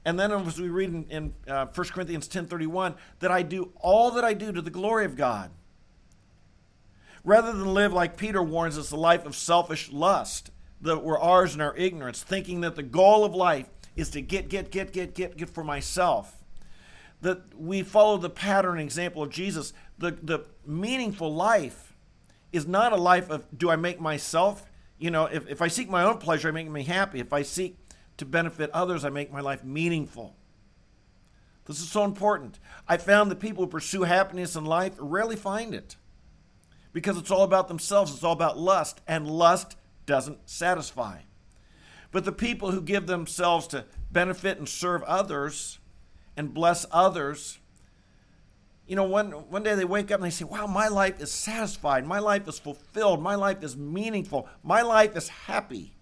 And 0.04 0.18
then 0.18 0.30
as 0.30 0.60
we 0.60 0.68
read 0.68 0.90
in, 0.90 1.04
in 1.10 1.34
uh, 1.48 1.66
1 1.74 1.88
Corinthians 1.88 2.28
10.31, 2.28 2.96
that 3.20 3.30
I 3.30 3.42
do 3.42 3.72
all 3.80 4.10
that 4.12 4.24
I 4.24 4.34
do 4.34 4.52
to 4.52 4.60
the 4.60 4.70
glory 4.70 5.04
of 5.04 5.16
God. 5.16 5.50
Rather 7.24 7.52
than 7.52 7.72
live 7.74 7.92
like 7.92 8.16
Peter 8.16 8.42
warns 8.42 8.76
us, 8.76 8.90
a 8.90 8.96
life 8.96 9.24
of 9.24 9.36
selfish 9.36 9.92
lust 9.92 10.50
that 10.80 11.04
were 11.04 11.18
ours 11.18 11.54
in 11.54 11.60
our 11.60 11.76
ignorance, 11.76 12.22
thinking 12.22 12.60
that 12.62 12.74
the 12.74 12.82
goal 12.82 13.24
of 13.24 13.34
life 13.34 13.68
is 13.94 14.10
to 14.10 14.20
get, 14.20 14.48
get, 14.48 14.70
get, 14.70 14.92
get, 14.92 15.14
get, 15.14 15.36
get 15.36 15.48
for 15.48 15.62
myself. 15.62 16.42
That 17.20 17.56
we 17.56 17.82
follow 17.82 18.18
the 18.18 18.30
pattern 18.30 18.72
and 18.72 18.80
example 18.80 19.22
of 19.22 19.30
Jesus. 19.30 19.72
The, 19.98 20.10
the 20.10 20.40
meaningful 20.66 21.32
life 21.32 21.94
is 22.52 22.66
not 22.66 22.92
a 22.92 22.96
life 22.96 23.30
of 23.30 23.46
do 23.56 23.70
I 23.70 23.76
make 23.76 24.00
myself, 24.00 24.68
you 24.98 25.10
know, 25.10 25.26
if, 25.26 25.48
if 25.48 25.62
I 25.62 25.68
seek 25.68 25.88
my 25.88 26.02
own 26.02 26.18
pleasure, 26.18 26.48
I 26.48 26.50
make 26.50 26.68
me 26.68 26.82
happy. 26.82 27.20
If 27.20 27.32
I 27.32 27.42
seek 27.42 27.76
to 28.16 28.26
benefit 28.26 28.70
others, 28.70 29.04
I 29.04 29.10
make 29.10 29.32
my 29.32 29.40
life 29.40 29.62
meaningful. 29.62 30.34
This 31.66 31.80
is 31.80 31.88
so 31.88 32.02
important. 32.04 32.58
I 32.88 32.96
found 32.96 33.30
that 33.30 33.38
people 33.38 33.64
who 33.64 33.70
pursue 33.70 34.02
happiness 34.02 34.56
in 34.56 34.64
life 34.64 34.94
rarely 34.98 35.36
find 35.36 35.74
it 35.74 35.96
because 36.92 37.16
it's 37.16 37.30
all 37.30 37.42
about 37.42 37.68
themselves, 37.68 38.12
it's 38.12 38.24
all 38.24 38.32
about 38.32 38.58
lust, 38.58 39.00
and 39.06 39.26
lust 39.28 39.76
doesn't 40.06 40.48
satisfy. 40.48 41.20
But 42.10 42.24
the 42.24 42.32
people 42.32 42.70
who 42.70 42.82
give 42.82 43.06
themselves 43.06 43.66
to 43.68 43.86
benefit 44.10 44.58
and 44.58 44.68
serve 44.68 45.02
others 45.04 45.78
and 46.36 46.52
bless 46.52 46.84
others, 46.90 47.58
you 48.86 48.96
know, 48.96 49.04
one, 49.04 49.30
one 49.30 49.62
day 49.62 49.74
they 49.74 49.86
wake 49.86 50.10
up 50.10 50.20
and 50.20 50.26
they 50.26 50.30
say, 50.30 50.44
Wow, 50.44 50.66
my 50.66 50.88
life 50.88 51.20
is 51.20 51.32
satisfied. 51.32 52.06
My 52.06 52.18
life 52.18 52.46
is 52.46 52.58
fulfilled. 52.58 53.22
My 53.22 53.34
life 53.36 53.62
is 53.62 53.76
meaningful. 53.76 54.48
My 54.62 54.82
life 54.82 55.16
is 55.16 55.28
happy. 55.28 55.96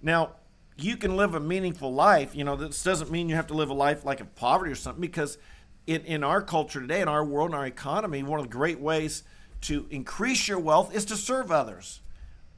Now, 0.00 0.36
you 0.78 0.96
can 0.96 1.16
live 1.16 1.34
a 1.34 1.40
meaningful 1.40 1.92
life. 1.92 2.34
You 2.34 2.44
know, 2.44 2.56
this 2.56 2.82
doesn't 2.82 3.10
mean 3.10 3.28
you 3.28 3.34
have 3.34 3.48
to 3.48 3.54
live 3.54 3.70
a 3.70 3.74
life 3.74 4.04
like 4.04 4.20
of 4.20 4.34
poverty 4.34 4.70
or 4.70 4.76
something, 4.76 5.00
because 5.00 5.38
in, 5.86 6.02
in 6.02 6.24
our 6.24 6.42
culture 6.42 6.80
today, 6.80 7.00
in 7.00 7.08
our 7.08 7.24
world, 7.24 7.50
in 7.50 7.54
our 7.54 7.66
economy, 7.66 8.22
one 8.22 8.40
of 8.40 8.46
the 8.46 8.52
great 8.52 8.80
ways 8.80 9.22
to 9.62 9.86
increase 9.90 10.48
your 10.48 10.58
wealth 10.58 10.94
is 10.94 11.04
to 11.06 11.16
serve 11.16 11.50
others 11.50 12.00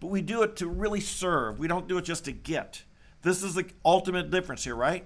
but 0.01 0.09
we 0.09 0.23
do 0.23 0.43
it 0.43 0.57
to 0.57 0.69
really 0.69 1.01
serve. 1.01 1.59
We 1.59 1.69
don't 1.69 1.89
do 1.89 1.99
it 1.99 2.03
just 2.03 2.25
to 2.27 2.33
get. 2.33 2.83
This 3.23 3.43
is 3.43 3.55
the 3.55 3.67
ultimate 3.85 4.31
difference 4.31 4.65
here, 4.65 4.77
right? 4.77 5.05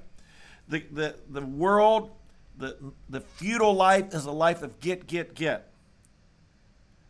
The, 0.68 0.84
the, 0.90 1.16
the 1.28 1.40
world, 1.40 2.10
the, 2.58 2.76
the 3.08 3.20
futile 3.20 3.74
life 3.74 4.12
is 4.14 4.26
a 4.26 4.32
life 4.32 4.62
of 4.62 4.80
get, 4.80 5.06
get, 5.06 5.34
get. 5.34 5.70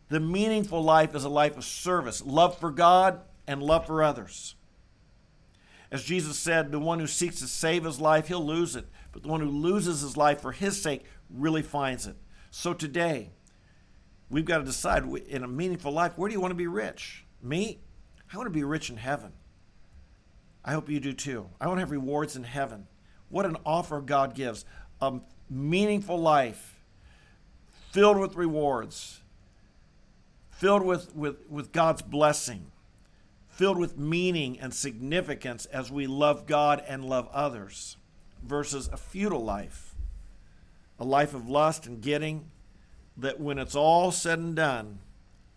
The 0.09 0.19
meaningful 0.19 0.81
life 0.81 1.15
is 1.15 1.23
a 1.23 1.29
life 1.29 1.57
of 1.57 1.65
service, 1.65 2.23
love 2.25 2.57
for 2.57 2.71
God 2.71 3.21
and 3.47 3.61
love 3.61 3.85
for 3.85 4.01
others. 4.01 4.55
As 5.91 6.03
Jesus 6.03 6.39
said, 6.39 6.71
the 6.71 6.79
one 6.79 6.99
who 6.99 7.07
seeks 7.07 7.39
to 7.39 7.47
save 7.47 7.83
his 7.83 7.99
life, 7.99 8.27
he'll 8.27 8.45
lose 8.45 8.75
it. 8.75 8.87
But 9.13 9.23
the 9.23 9.29
one 9.29 9.39
who 9.39 9.49
loses 9.49 10.01
his 10.01 10.17
life 10.17 10.41
for 10.41 10.51
his 10.51 10.81
sake 10.81 11.05
really 11.29 11.61
finds 11.61 12.05
it. 12.05 12.17
So 12.51 12.73
today, 12.73 13.29
we've 14.29 14.43
got 14.43 14.57
to 14.57 14.65
decide 14.65 15.05
in 15.05 15.43
a 15.43 15.47
meaningful 15.47 15.93
life 15.93 16.17
where 16.17 16.27
do 16.27 16.33
you 16.33 16.41
want 16.41 16.51
to 16.51 16.55
be 16.55 16.67
rich? 16.67 17.23
Me, 17.41 17.79
I 18.33 18.37
want 18.37 18.47
to 18.47 18.51
be 18.51 18.63
rich 18.63 18.89
in 18.89 18.97
heaven. 18.97 19.31
I 20.65 20.73
hope 20.73 20.89
you 20.89 20.99
do 20.99 21.13
too. 21.13 21.49
I 21.61 21.67
want 21.67 21.77
to 21.77 21.81
have 21.81 21.91
rewards 21.91 22.35
in 22.35 22.43
heaven. 22.43 22.87
What 23.29 23.45
an 23.45 23.57
offer 23.65 24.01
God 24.01 24.33
gives 24.33 24.65
a 25.01 25.19
meaningful 25.49 26.17
life 26.17 26.79
filled 27.91 28.17
with 28.17 28.35
rewards, 28.35 29.21
filled 30.49 30.83
with, 30.83 31.15
with, 31.15 31.49
with 31.49 31.71
God's 31.71 32.01
blessing, 32.01 32.71
filled 33.47 33.77
with 33.77 33.97
meaning 33.97 34.59
and 34.59 34.73
significance 34.73 35.65
as 35.65 35.91
we 35.91 36.07
love 36.07 36.47
God 36.47 36.83
and 36.87 37.05
love 37.05 37.27
others, 37.31 37.97
versus 38.45 38.89
a 38.91 38.97
futile 38.97 39.43
life, 39.43 39.95
a 40.99 41.05
life 41.05 41.33
of 41.33 41.49
lust 41.49 41.85
and 41.85 42.01
getting 42.01 42.49
that 43.17 43.39
when 43.39 43.57
it's 43.57 43.75
all 43.75 44.11
said 44.11 44.39
and 44.39 44.55
done 44.55 44.99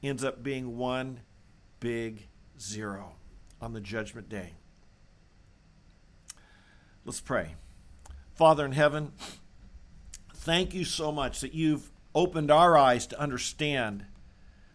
ends 0.03 0.23
up 0.23 0.43
being 0.43 0.77
one 0.77 1.21
big 1.81 2.29
zero 2.61 3.13
on 3.61 3.73
the 3.73 3.81
judgment 3.81 4.29
day. 4.29 4.53
Let's 7.05 7.21
pray. 7.21 7.55
Father 8.35 8.65
in 8.65 8.73
heaven, 8.73 9.13
thank 10.35 10.75
you 10.75 10.85
so 10.85 11.11
much 11.11 11.41
that 11.41 11.55
you've 11.55 11.91
opened 12.15 12.51
our 12.51 12.77
eyes 12.77 13.07
to 13.07 13.21
understand 13.21 14.05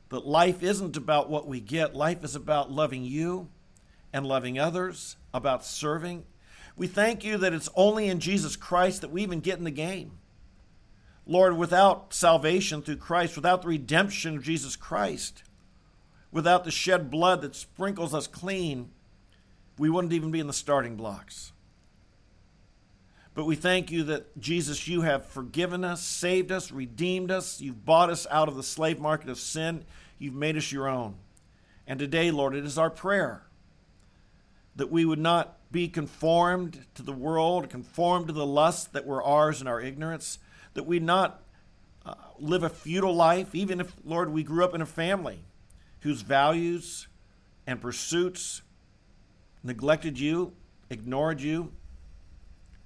that 0.09 0.25
life 0.25 0.61
isn't 0.63 0.97
about 0.97 1.29
what 1.29 1.47
we 1.47 1.59
get, 1.59 1.95
life 1.95 2.23
is 2.23 2.35
about 2.35 2.71
loving 2.71 3.03
you 3.03 3.49
and 4.11 4.25
loving 4.25 4.59
others, 4.59 5.15
about 5.33 5.63
serving. 5.63 6.25
We 6.81 6.87
thank 6.87 7.23
you 7.23 7.37
that 7.37 7.53
it's 7.53 7.69
only 7.75 8.07
in 8.07 8.19
Jesus 8.19 8.55
Christ 8.55 9.01
that 9.01 9.11
we 9.11 9.21
even 9.21 9.39
get 9.39 9.59
in 9.59 9.65
the 9.65 9.69
game. 9.69 10.13
Lord, 11.27 11.55
without 11.55 12.11
salvation 12.11 12.81
through 12.81 12.95
Christ, 12.95 13.35
without 13.35 13.61
the 13.61 13.67
redemption 13.67 14.37
of 14.37 14.43
Jesus 14.43 14.75
Christ, 14.75 15.43
without 16.31 16.63
the 16.63 16.71
shed 16.71 17.11
blood 17.11 17.41
that 17.41 17.53
sprinkles 17.53 18.15
us 18.15 18.25
clean, 18.25 18.89
we 19.77 19.91
wouldn't 19.91 20.11
even 20.11 20.31
be 20.31 20.39
in 20.39 20.47
the 20.47 20.53
starting 20.53 20.95
blocks. 20.95 21.51
But 23.35 23.45
we 23.45 23.55
thank 23.55 23.91
you 23.91 24.01
that, 24.05 24.39
Jesus, 24.39 24.87
you 24.87 25.01
have 25.01 25.27
forgiven 25.27 25.83
us, 25.83 26.01
saved 26.01 26.51
us, 26.51 26.71
redeemed 26.71 27.29
us. 27.29 27.61
You've 27.61 27.85
bought 27.85 28.09
us 28.09 28.25
out 28.31 28.47
of 28.47 28.55
the 28.55 28.63
slave 28.63 28.99
market 28.99 29.29
of 29.29 29.37
sin. 29.37 29.85
You've 30.17 30.33
made 30.33 30.57
us 30.57 30.71
your 30.71 30.87
own. 30.87 31.13
And 31.85 31.99
today, 31.99 32.31
Lord, 32.31 32.55
it 32.55 32.65
is 32.65 32.79
our 32.79 32.89
prayer 32.89 33.43
that 34.75 34.89
we 34.89 35.05
would 35.05 35.19
not 35.19 35.59
be 35.71 35.87
conformed 35.87 36.85
to 36.95 37.03
the 37.03 37.13
world, 37.13 37.69
conformed 37.69 38.27
to 38.27 38.33
the 38.33 38.45
lusts 38.45 38.85
that 38.87 39.05
were 39.05 39.23
ours 39.23 39.61
in 39.61 39.67
our 39.67 39.79
ignorance, 39.79 40.39
that 40.73 40.83
we 40.83 40.99
not 40.99 41.43
uh, 42.05 42.13
live 42.39 42.63
a 42.63 42.69
futile 42.69 43.15
life, 43.15 43.53
even 43.55 43.79
if, 43.79 43.93
Lord, 44.03 44.31
we 44.31 44.43
grew 44.43 44.63
up 44.63 44.75
in 44.75 44.81
a 44.81 44.85
family 44.85 45.39
whose 46.01 46.21
values 46.21 47.07
and 47.67 47.79
pursuits 47.79 48.61
neglected 49.63 50.19
you, 50.19 50.53
ignored 50.89 51.41
you, 51.41 51.71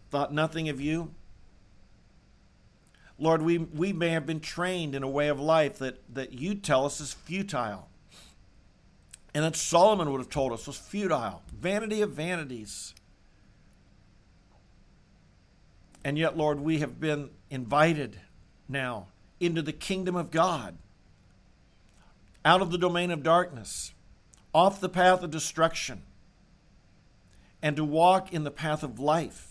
thought 0.10 0.34
nothing 0.34 0.70
of 0.70 0.80
you. 0.80 1.14
Lord, 3.18 3.42
we, 3.42 3.58
we 3.58 3.94
may 3.94 4.10
have 4.10 4.26
been 4.26 4.42
trained 4.42 4.94
in 4.94 5.02
a 5.02 5.10
way 5.10 5.30
of 5.30 5.40
life 5.40 5.78
that, 5.80 6.02
that 6.14 6.34
you 6.34 6.54
tell 6.54 6.86
us 6.86 7.00
is 7.00 7.14
futile. 7.14 7.88
And 9.36 9.44
that 9.44 9.58
Solomon 9.58 10.12
would 10.12 10.20
have 10.20 10.30
told 10.30 10.54
us 10.54 10.66
was 10.66 10.78
futile, 10.78 11.44
vanity 11.54 12.02
of 12.02 12.12
vanities. 12.12 12.96
And 16.06 16.18
yet, 16.18 16.38
Lord, 16.38 16.62
we 16.62 16.80
have 16.80 17.02
been 17.02 17.30
invited 17.50 18.18
now 18.70 19.08
into 19.42 19.62
the 19.62 19.74
kingdom 19.74 20.16
of 20.16 20.32
God 20.32 20.78
out 22.46 22.62
of 22.62 22.72
the 22.72 22.78
domain 22.78 23.12
of 23.12 23.24
darkness 23.24 23.94
off 24.54 24.80
the 24.80 24.88
path 24.88 25.22
of 25.22 25.32
destruction 25.32 26.04
and 27.62 27.76
to 27.76 27.84
walk 27.84 28.32
in 28.32 28.46
the 28.46 28.52
path 28.52 28.84
of 28.84 29.00
life 29.00 29.50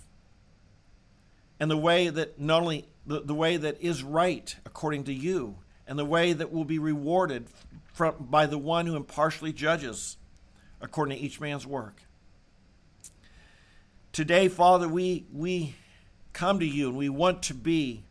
and 1.61 1.71
the 1.71 1.77
way 1.77 2.09
that 2.09 2.41
not 2.41 2.63
only 2.63 2.87
the, 3.07 3.21
the 3.21 3.35
way 3.35 3.59
that 3.59 3.83
is 3.83 4.03
right 4.03 4.57
according 4.65 5.05
to 5.05 5.13
you 5.13 5.57
and 5.87 5.99
the 5.99 6.05
way 6.05 6.33
that 6.33 6.51
will 6.51 6.65
be 6.65 6.79
rewarded 6.79 7.47
from, 7.95 8.15
by 8.19 8.45
the 8.45 8.59
one 8.59 8.87
who 8.87 8.97
impartially 8.97 9.53
judges 9.53 10.19
according 10.81 11.17
to 11.17 11.25
each 11.25 11.41
man's 11.41 11.67
work. 11.67 12.03
Today, 14.13 14.49
Father, 14.49 14.89
we, 14.89 15.25
we 15.33 15.77
come 16.33 16.59
to 16.59 16.67
you 16.67 16.89
and 16.89 16.99
we 16.99 17.09
want 17.09 17.43
to 17.45 17.55
be 17.55 18.05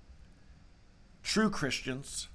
true 1.22 1.50
Christians. 1.50 2.30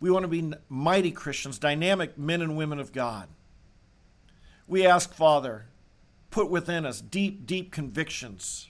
We 0.00 0.10
want 0.10 0.24
to 0.24 0.28
be 0.28 0.52
mighty 0.68 1.10
Christians, 1.10 1.58
dynamic 1.58 2.18
men 2.18 2.42
and 2.42 2.56
women 2.56 2.80
of 2.80 2.92
God. 2.92 3.28
We 4.66 4.86
ask, 4.86 5.12
Father, 5.12 5.66
put 6.30 6.50
within 6.50 6.84
us 6.84 7.00
deep, 7.00 7.46
deep 7.46 7.70
convictions 7.70 8.68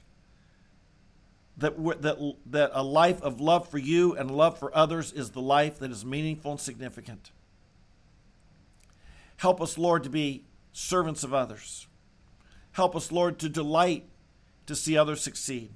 that, 1.57 1.77
that, 2.03 2.35
that 2.47 2.71
a 2.75 2.83
life 2.83 3.23
of 3.23 3.41
love 3.41 3.69
for 3.69 3.79
you 3.79 4.15
and 4.15 4.31
love 4.31 4.59
for 4.59 4.77
others 4.77 5.13
is 5.13 5.31
the 5.31 5.41
life 5.41 5.79
that 5.79 5.91
is 5.91 6.05
meaningful 6.05 6.53
and 6.53 6.61
significant. 6.61 7.31
Help 9.37 9.61
us, 9.61 9.77
Lord, 9.77 10.03
to 10.05 10.11
be 10.11 10.45
servants 10.73 11.23
of 11.23 11.35
others. 11.35 11.87
Help 12.73 12.95
us, 12.95 13.11
Lord, 13.11 13.39
to 13.39 13.49
delight 13.49 14.05
to 14.67 14.75
see 14.75 14.97
others 14.97 15.23
succeed. 15.23 15.71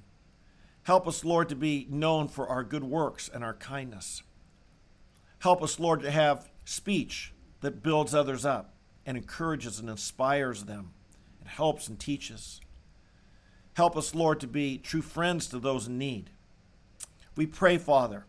Help 0.83 1.07
us, 1.07 1.23
Lord, 1.23 1.49
to 1.49 1.55
be 1.55 1.87
known 1.89 2.27
for 2.27 2.47
our 2.47 2.63
good 2.63 2.83
works 2.83 3.29
and 3.31 3.43
our 3.43 3.53
kindness. 3.53 4.23
Help 5.39 5.63
us, 5.63 5.79
Lord, 5.79 6.01
to 6.01 6.11
have 6.11 6.49
speech 6.65 7.33
that 7.61 7.83
builds 7.83 8.13
others 8.13 8.45
up 8.45 8.73
and 9.05 9.17
encourages 9.17 9.79
and 9.79 9.89
inspires 9.89 10.65
them 10.65 10.91
and 11.39 11.49
helps 11.49 11.87
and 11.87 11.99
teaches. 11.99 12.61
Help 13.73 13.95
us, 13.95 14.13
Lord, 14.13 14.39
to 14.41 14.47
be 14.47 14.77
true 14.77 15.01
friends 15.01 15.47
to 15.47 15.59
those 15.59 15.87
in 15.87 15.97
need. 15.97 16.29
We 17.35 17.45
pray, 17.45 17.77
Father. 17.77 18.25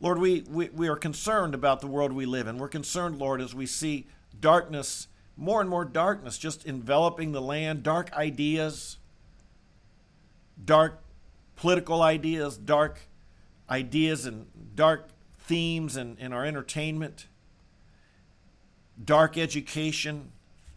Lord, 0.00 0.18
we, 0.18 0.42
we, 0.48 0.68
we 0.68 0.88
are 0.88 0.96
concerned 0.96 1.54
about 1.54 1.80
the 1.80 1.88
world 1.88 2.12
we 2.12 2.26
live 2.26 2.46
in. 2.46 2.58
We're 2.58 2.68
concerned, 2.68 3.18
Lord, 3.18 3.40
as 3.40 3.54
we 3.54 3.66
see 3.66 4.06
darkness, 4.40 5.08
more 5.36 5.60
and 5.60 5.70
more 5.70 5.84
darkness 5.84 6.38
just 6.38 6.66
enveloping 6.66 7.32
the 7.32 7.40
land, 7.40 7.82
dark 7.82 8.12
ideas, 8.12 8.98
dark 10.64 11.02
political 11.56 12.02
ideas, 12.02 12.56
dark 12.56 13.00
ideas, 13.68 14.26
and 14.26 14.46
dark 14.74 15.08
themes 15.38 15.96
in, 15.96 16.16
in 16.18 16.32
our 16.32 16.44
entertainment, 16.44 17.26
dark 19.02 19.36
education 19.36 20.32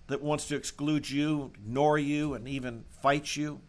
that 0.07 0.21
wants 0.21 0.47
to 0.47 0.55
exclude 0.55 1.09
you, 1.09 1.51
ignore 1.55 1.97
you, 1.97 2.33
and 2.33 2.47
even 2.47 2.83
fight 3.01 3.35
you. 3.35 3.61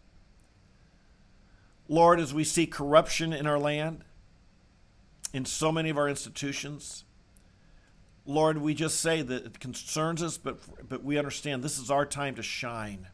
Lord, 1.87 2.19
as 2.19 2.33
we 2.33 2.43
see 2.43 2.65
corruption 2.65 3.33
in 3.33 3.45
our 3.45 3.59
land, 3.59 4.03
in 5.33 5.45
so 5.45 5.71
many 5.71 5.89
of 5.89 5.97
our 5.97 6.07
institutions, 6.07 7.03
Lord, 8.25 8.57
we 8.59 8.73
just 8.73 8.99
say 9.01 9.21
that 9.21 9.45
it 9.45 9.59
concerns 9.59 10.23
us, 10.23 10.37
but, 10.37 10.59
but 10.87 11.03
we 11.03 11.17
understand 11.17 11.61
this 11.61 11.77
is 11.77 11.91
our 11.91 12.05
time 12.05 12.35
to 12.35 12.43
shine. 12.43 13.07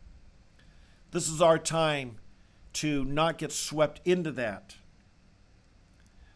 This 1.12 1.28
is 1.28 1.42
our 1.42 1.58
time 1.58 2.18
to 2.74 3.04
not 3.06 3.40
get 3.40 3.52
swept 3.52 4.00
into 4.06 4.32
that, 4.32 4.76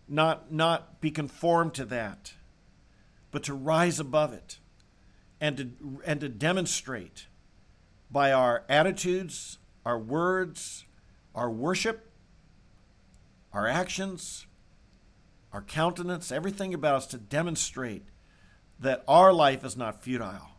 not, 0.07 0.51
not 0.51 0.99
be 0.99 1.11
conformed 1.11 1.75
to 1.75 1.85
that, 1.85 2.33
but 3.29 3.43
to 3.43 3.53
rise 3.53 3.99
above 3.99 4.33
it 4.33 4.57
and 5.39 5.57
to, 5.57 6.01
and 6.05 6.19
to 6.21 6.29
demonstrate 6.29 7.27
by 8.09 8.31
our 8.31 8.63
attitudes, 8.67 9.59
our 9.85 9.99
words, 9.99 10.85
our 11.35 11.49
worship, 11.51 12.11
our 13.51 13.67
actions, 13.67 14.47
our 15.51 15.61
countenance, 15.61 16.31
everything 16.31 16.73
about 16.73 16.95
us 16.95 17.07
to 17.07 17.17
demonstrate 17.17 18.07
that 18.83 19.03
our 19.07 19.31
life 19.31 19.63
is 19.63 19.77
not 19.77 20.03
futile. 20.03 20.51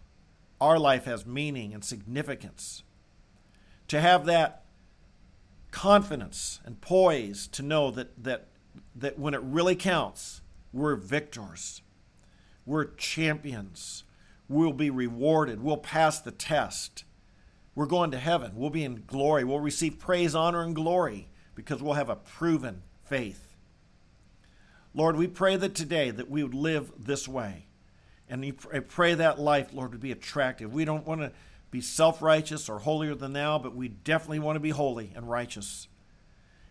Our 0.60 0.78
life 0.78 1.04
has 1.04 1.26
meaning 1.26 1.74
and 1.74 1.84
significance. 1.84 2.82
To 3.88 4.00
have 4.00 4.24
that 4.24 4.64
confidence 5.70 6.60
and 6.64 6.80
poise 6.80 7.46
to 7.48 7.62
know 7.62 7.90
that, 7.90 8.24
that, 8.24 8.48
that 8.96 9.18
when 9.18 9.34
it 9.34 9.40
really 9.42 9.76
counts, 9.76 10.40
we're 10.72 10.96
victors. 10.96 11.82
We're 12.64 12.86
champions. 12.86 14.04
We'll 14.48 14.72
be 14.72 14.88
rewarded. 14.88 15.62
We'll 15.62 15.76
pass 15.76 16.18
the 16.18 16.30
test. 16.30 17.04
We're 17.74 17.84
going 17.84 18.10
to 18.12 18.18
heaven. 18.18 18.52
We'll 18.54 18.70
be 18.70 18.84
in 18.84 19.04
glory. 19.06 19.44
We'll 19.44 19.60
receive 19.60 19.98
praise, 19.98 20.34
honor, 20.34 20.62
and 20.62 20.74
glory 20.74 21.28
because 21.54 21.82
we'll 21.82 21.94
have 21.94 22.08
a 22.08 22.16
proven 22.16 22.82
faith. 23.04 23.54
Lord, 24.94 25.16
we 25.16 25.26
pray 25.26 25.56
that 25.56 25.74
today 25.74 26.10
that 26.10 26.30
we 26.30 26.42
would 26.42 26.54
live 26.54 26.90
this 26.98 27.28
way. 27.28 27.66
And 28.28 28.44
I 28.72 28.78
pray 28.78 29.14
that 29.14 29.38
life, 29.38 29.72
Lord, 29.72 29.92
would 29.92 30.00
be 30.00 30.12
attractive. 30.12 30.72
We 30.72 30.84
don't 30.84 31.06
want 31.06 31.20
to 31.20 31.32
be 31.70 31.80
self 31.80 32.22
righteous 32.22 32.68
or 32.68 32.78
holier 32.78 33.14
than 33.14 33.32
thou, 33.32 33.58
but 33.58 33.74
we 33.74 33.88
definitely 33.88 34.38
want 34.38 34.56
to 34.56 34.60
be 34.60 34.70
holy 34.70 35.12
and 35.14 35.28
righteous. 35.28 35.88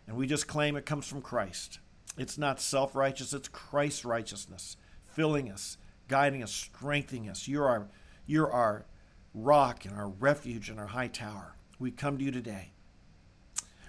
And 0.08 0.18
we 0.18 0.28
just 0.28 0.48
claim 0.48 0.76
it 0.76 0.86
comes 0.86 1.08
from 1.08 1.22
Christ. 1.22 1.80
It's 2.18 2.38
not 2.38 2.60
self 2.60 2.96
righteous, 2.96 3.34
it's 3.34 3.48
Christ's 3.48 4.06
righteousness, 4.06 4.78
filling 5.06 5.52
us, 5.52 5.78
guiding 6.08 6.42
us, 6.44 6.52
strengthening 6.52 7.30
us. 7.30 7.48
You're 7.48 7.68
our, 7.68 7.88
you're 8.26 8.52
our 8.52 8.86
rock 9.34 9.86
and 9.86 9.96
our 9.96 10.08
refuge 10.08 10.70
and 10.70 10.80
our 10.80 10.88
high 10.88 11.08
tower. 11.08 11.56
We 11.80 11.92
come 11.92 12.18
to 12.18 12.24
you 12.24 12.32
today. 12.32 12.72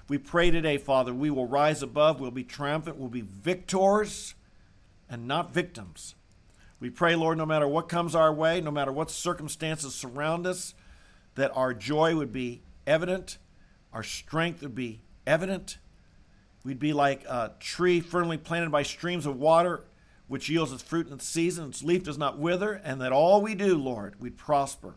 We 0.09 0.19
pray 0.19 0.51
today, 0.51 0.77
Father, 0.77 1.15
we 1.15 1.31
will 1.31 1.47
rise 1.47 1.83
above, 1.83 2.21
we'll 2.21 2.31
be 2.31 2.45
triumphant, 2.45 2.99
we'll 2.99 3.09
be 3.09 3.23
victors 3.23 4.35
and 5.09 5.27
not 5.27 5.55
victims. 5.55 6.15
We 6.85 6.91
pray, 6.91 7.17
Lord, 7.17 7.39
no 7.39 7.47
matter 7.47 7.67
what 7.67 7.89
comes 7.89 8.15
our 8.15 8.31
way, 8.31 8.61
no 8.61 8.71
matter 8.71 8.93
what 8.93 9.11
circumstances 9.11 9.95
surround 9.95 10.47
us, 10.47 10.75
that 11.35 11.51
our 11.57 11.73
joy 11.73 12.15
would 12.15 12.31
be 12.31 12.61
evident, 12.87 13.39
our 13.91 14.03
strength 14.03 14.61
would 14.61 14.75
be 14.75 15.01
evident. 15.27 15.79
We'd 16.63 16.79
be 16.79 16.93
like 16.93 17.25
a 17.25 17.53
tree 17.59 18.01
firmly 18.01 18.37
planted 18.37 18.71
by 18.71 18.83
streams 18.83 19.25
of 19.25 19.39
water, 19.39 19.85
which 20.29 20.51
yields 20.51 20.73
its 20.73 20.83
fruit 20.83 21.07
in 21.07 21.15
its 21.15 21.27
season, 21.27 21.71
its 21.71 21.83
leaf 21.83 22.05
does 22.05 22.19
not 22.19 22.39
wither, 22.39 22.75
and 22.75 23.01
that 23.01 23.13
all 23.13 23.41
we 23.41 23.55
do, 23.55 23.79
Lord, 23.79 24.21
we'd 24.21 24.37
prosper 24.37 24.95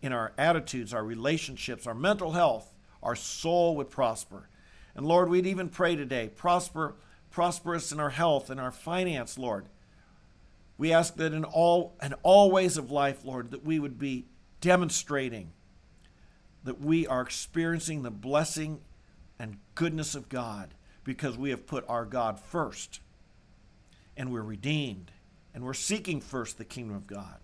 in 0.00 0.12
our 0.12 0.32
attitudes, 0.38 0.94
our 0.94 1.02
relationships, 1.02 1.88
our 1.88 1.94
mental 1.94 2.30
health, 2.30 2.72
our 3.02 3.16
soul 3.16 3.74
would 3.74 3.90
prosper. 3.90 4.48
And 4.94 5.04
Lord, 5.04 5.28
we'd 5.28 5.46
even 5.46 5.68
pray 5.68 5.96
today, 5.96 6.28
prosper, 6.28 6.94
prosper 7.28 7.74
us 7.74 7.90
in 7.90 7.98
our 7.98 8.10
health 8.10 8.50
and 8.50 8.60
our 8.60 8.70
finance, 8.70 9.36
Lord. 9.36 9.68
We 10.78 10.92
ask 10.92 11.16
that 11.16 11.32
in 11.32 11.44
all 11.44 11.96
in 12.02 12.14
all 12.22 12.50
ways 12.50 12.78
of 12.78 12.90
life, 12.90 13.24
Lord, 13.24 13.50
that 13.50 13.64
we 13.64 13.78
would 13.78 13.98
be 13.98 14.26
demonstrating 14.60 15.52
that 16.64 16.80
we 16.80 17.06
are 17.06 17.20
experiencing 17.20 18.02
the 18.02 18.10
blessing 18.10 18.80
and 19.38 19.58
goodness 19.74 20.14
of 20.14 20.28
God 20.28 20.74
because 21.04 21.36
we 21.36 21.50
have 21.50 21.66
put 21.66 21.84
our 21.88 22.04
God 22.04 22.38
first 22.38 23.00
and 24.16 24.32
we're 24.32 24.42
redeemed 24.42 25.10
and 25.54 25.64
we're 25.64 25.74
seeking 25.74 26.20
first 26.20 26.58
the 26.58 26.64
kingdom 26.64 26.96
of 26.96 27.06
God. 27.06 27.38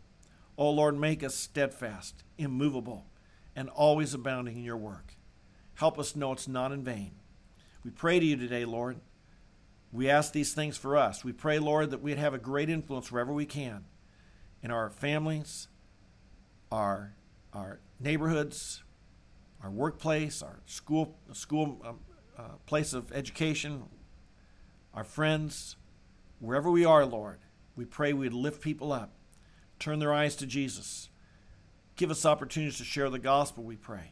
Oh 0.56 0.70
Lord, 0.70 0.98
make 0.98 1.24
us 1.24 1.34
steadfast, 1.34 2.22
immovable, 2.38 3.06
and 3.56 3.68
always 3.70 4.14
abounding 4.14 4.56
in 4.56 4.64
your 4.64 4.76
work. 4.76 5.14
Help 5.74 5.98
us 5.98 6.14
know 6.14 6.32
it's 6.32 6.46
not 6.46 6.72
in 6.72 6.84
vain. 6.84 7.12
We 7.84 7.90
pray 7.90 8.20
to 8.20 8.26
you 8.26 8.36
today, 8.36 8.64
Lord. 8.64 8.98
We 9.94 10.10
ask 10.10 10.32
these 10.32 10.52
things 10.52 10.76
for 10.76 10.96
us. 10.96 11.22
We 11.22 11.30
pray, 11.30 11.60
Lord, 11.60 11.90
that 11.92 12.02
we'd 12.02 12.18
have 12.18 12.34
a 12.34 12.38
great 12.38 12.68
influence 12.68 13.12
wherever 13.12 13.32
we 13.32 13.46
can 13.46 13.84
in 14.60 14.72
our 14.72 14.90
families, 14.90 15.68
our, 16.72 17.14
our 17.52 17.78
neighborhoods, 18.00 18.82
our 19.62 19.70
workplace, 19.70 20.42
our 20.42 20.58
school, 20.66 21.16
school 21.32 21.80
um, 21.84 22.00
uh, 22.36 22.56
place 22.66 22.92
of 22.92 23.12
education, 23.12 23.84
our 24.92 25.04
friends, 25.04 25.76
wherever 26.40 26.72
we 26.72 26.84
are, 26.84 27.06
Lord, 27.06 27.38
we 27.76 27.84
pray 27.84 28.12
we'd 28.12 28.32
lift 28.32 28.60
people 28.60 28.92
up, 28.92 29.12
turn 29.78 30.00
their 30.00 30.12
eyes 30.12 30.34
to 30.36 30.46
Jesus. 30.46 31.08
Give 31.94 32.10
us 32.10 32.26
opportunities 32.26 32.78
to 32.78 32.84
share 32.84 33.10
the 33.10 33.20
gospel, 33.20 33.62
we 33.62 33.76
pray. 33.76 34.10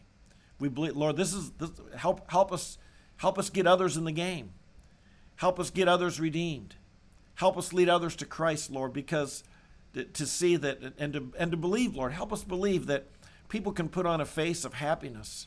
We 0.60 0.68
believe, 0.68 0.96
Lord, 0.96 1.16
this 1.16 1.34
is 1.34 1.50
this, 1.58 1.72
help 1.96 2.30
help 2.30 2.52
us 2.52 2.78
help 3.16 3.36
us 3.36 3.50
get 3.50 3.66
others 3.66 3.96
in 3.96 4.04
the 4.04 4.12
game. 4.12 4.52
Help 5.42 5.60
us 5.60 5.68
get 5.68 5.88
others 5.88 6.18
redeemed. 6.18 6.76
Help 7.34 7.58
us 7.58 7.74
lead 7.74 7.90
others 7.90 8.16
to 8.16 8.24
Christ, 8.24 8.70
Lord, 8.70 8.94
because 8.94 9.44
to, 9.92 10.26
see 10.26 10.56
that 10.56 10.94
and 10.98 11.12
to 11.12 11.32
and 11.38 11.50
to 11.50 11.56
believe, 11.58 11.94
Lord, 11.94 12.12
help 12.12 12.32
us 12.32 12.42
believe 12.42 12.86
that 12.86 13.08
People 13.52 13.72
can 13.72 13.90
put 13.90 14.06
on 14.06 14.18
a 14.18 14.24
face 14.24 14.64
of 14.64 14.72
happiness. 14.72 15.46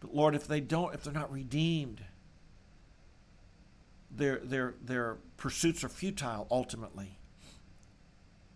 But 0.00 0.14
Lord, 0.14 0.34
if 0.34 0.46
they 0.46 0.60
don't, 0.60 0.94
if 0.94 1.02
they're 1.02 1.14
not 1.14 1.32
redeemed, 1.32 2.04
their, 4.14 4.36
their, 4.40 4.74
their 4.84 5.16
pursuits 5.38 5.82
are 5.82 5.88
futile 5.88 6.46
ultimately. 6.50 7.16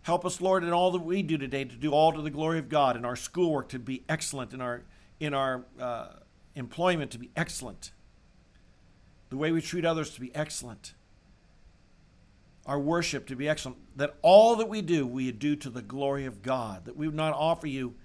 Help 0.03 0.27
us, 0.27 0.39
Lord, 0.39 0.63
in 0.63 0.71
all 0.71 0.91
that 0.91 1.01
we 1.01 1.23
do 1.23 1.39
today 1.39 1.63
to 1.63 1.75
do 1.75 1.89
all 1.89 2.13
to 2.13 2.21
the 2.21 2.29
glory 2.29 2.59
of 2.59 2.69
God, 2.69 2.95
in 2.95 3.03
our 3.03 3.15
schoolwork 3.15 3.69
to 3.69 3.79
be 3.79 4.03
excellent, 4.07 4.53
in 4.53 4.61
our 4.61 4.83
in 5.19 5.33
our 5.33 5.65
uh, 5.79 6.09
employment 6.53 7.09
to 7.09 7.17
be 7.17 7.31
excellent, 7.35 7.93
the 9.33 9.37
way 9.37 9.51
we 9.51 9.61
treat 9.61 9.83
others 9.83 10.11
to 10.11 10.21
be 10.21 10.33
excellent, 10.35 10.93
our 12.67 12.79
worship 12.79 13.25
to 13.25 13.35
be 13.35 13.49
excellent. 13.49 13.79
That 13.97 14.13
all 14.21 14.57
that 14.57 14.69
we 14.69 14.83
do, 14.83 15.07
we 15.07 15.31
do 15.31 15.55
to 15.55 15.71
the 15.71 15.81
glory 15.81 16.27
of 16.27 16.43
God. 16.43 16.85
That 16.85 16.95
we 16.95 17.07
would 17.07 17.15
not 17.15 17.33
offer 17.33 17.65
you 17.65 17.95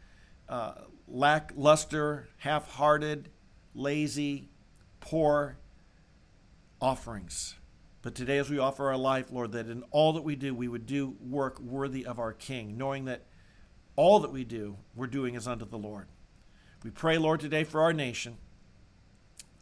uh, 0.49 0.73
lackluster, 1.07 2.31
half-hearted, 2.39 3.29
lazy, 3.75 4.49
poor 5.01 5.59
offerings. 6.81 7.57
But 8.01 8.15
today, 8.15 8.39
as 8.39 8.49
we 8.49 8.59
offer 8.59 8.89
our 8.89 8.97
life, 8.97 9.27
Lord, 9.31 9.53
that 9.53 9.69
in 9.69 9.83
all 9.91 10.15
that 10.15 10.25
we 10.25 10.35
do, 10.35 10.55
we 10.55 10.67
would 10.67 10.87
do 10.87 11.15
work 11.21 11.61
worthy 11.61 12.07
of 12.07 12.19
our 12.19 12.33
King, 12.33 12.79
knowing 12.79 13.05
that 13.05 13.27
all 13.97 14.21
that 14.21 14.33
we 14.33 14.45
do, 14.45 14.79
we're 14.97 15.07
doing 15.07 15.35
is 15.35 15.47
unto 15.47 15.67
the 15.67 15.77
Lord. 15.77 16.07
We 16.83 16.91
pray, 16.91 17.19
Lord, 17.19 17.41
today 17.41 17.65
for 17.65 17.83
our 17.83 17.93
nation. 17.93 18.39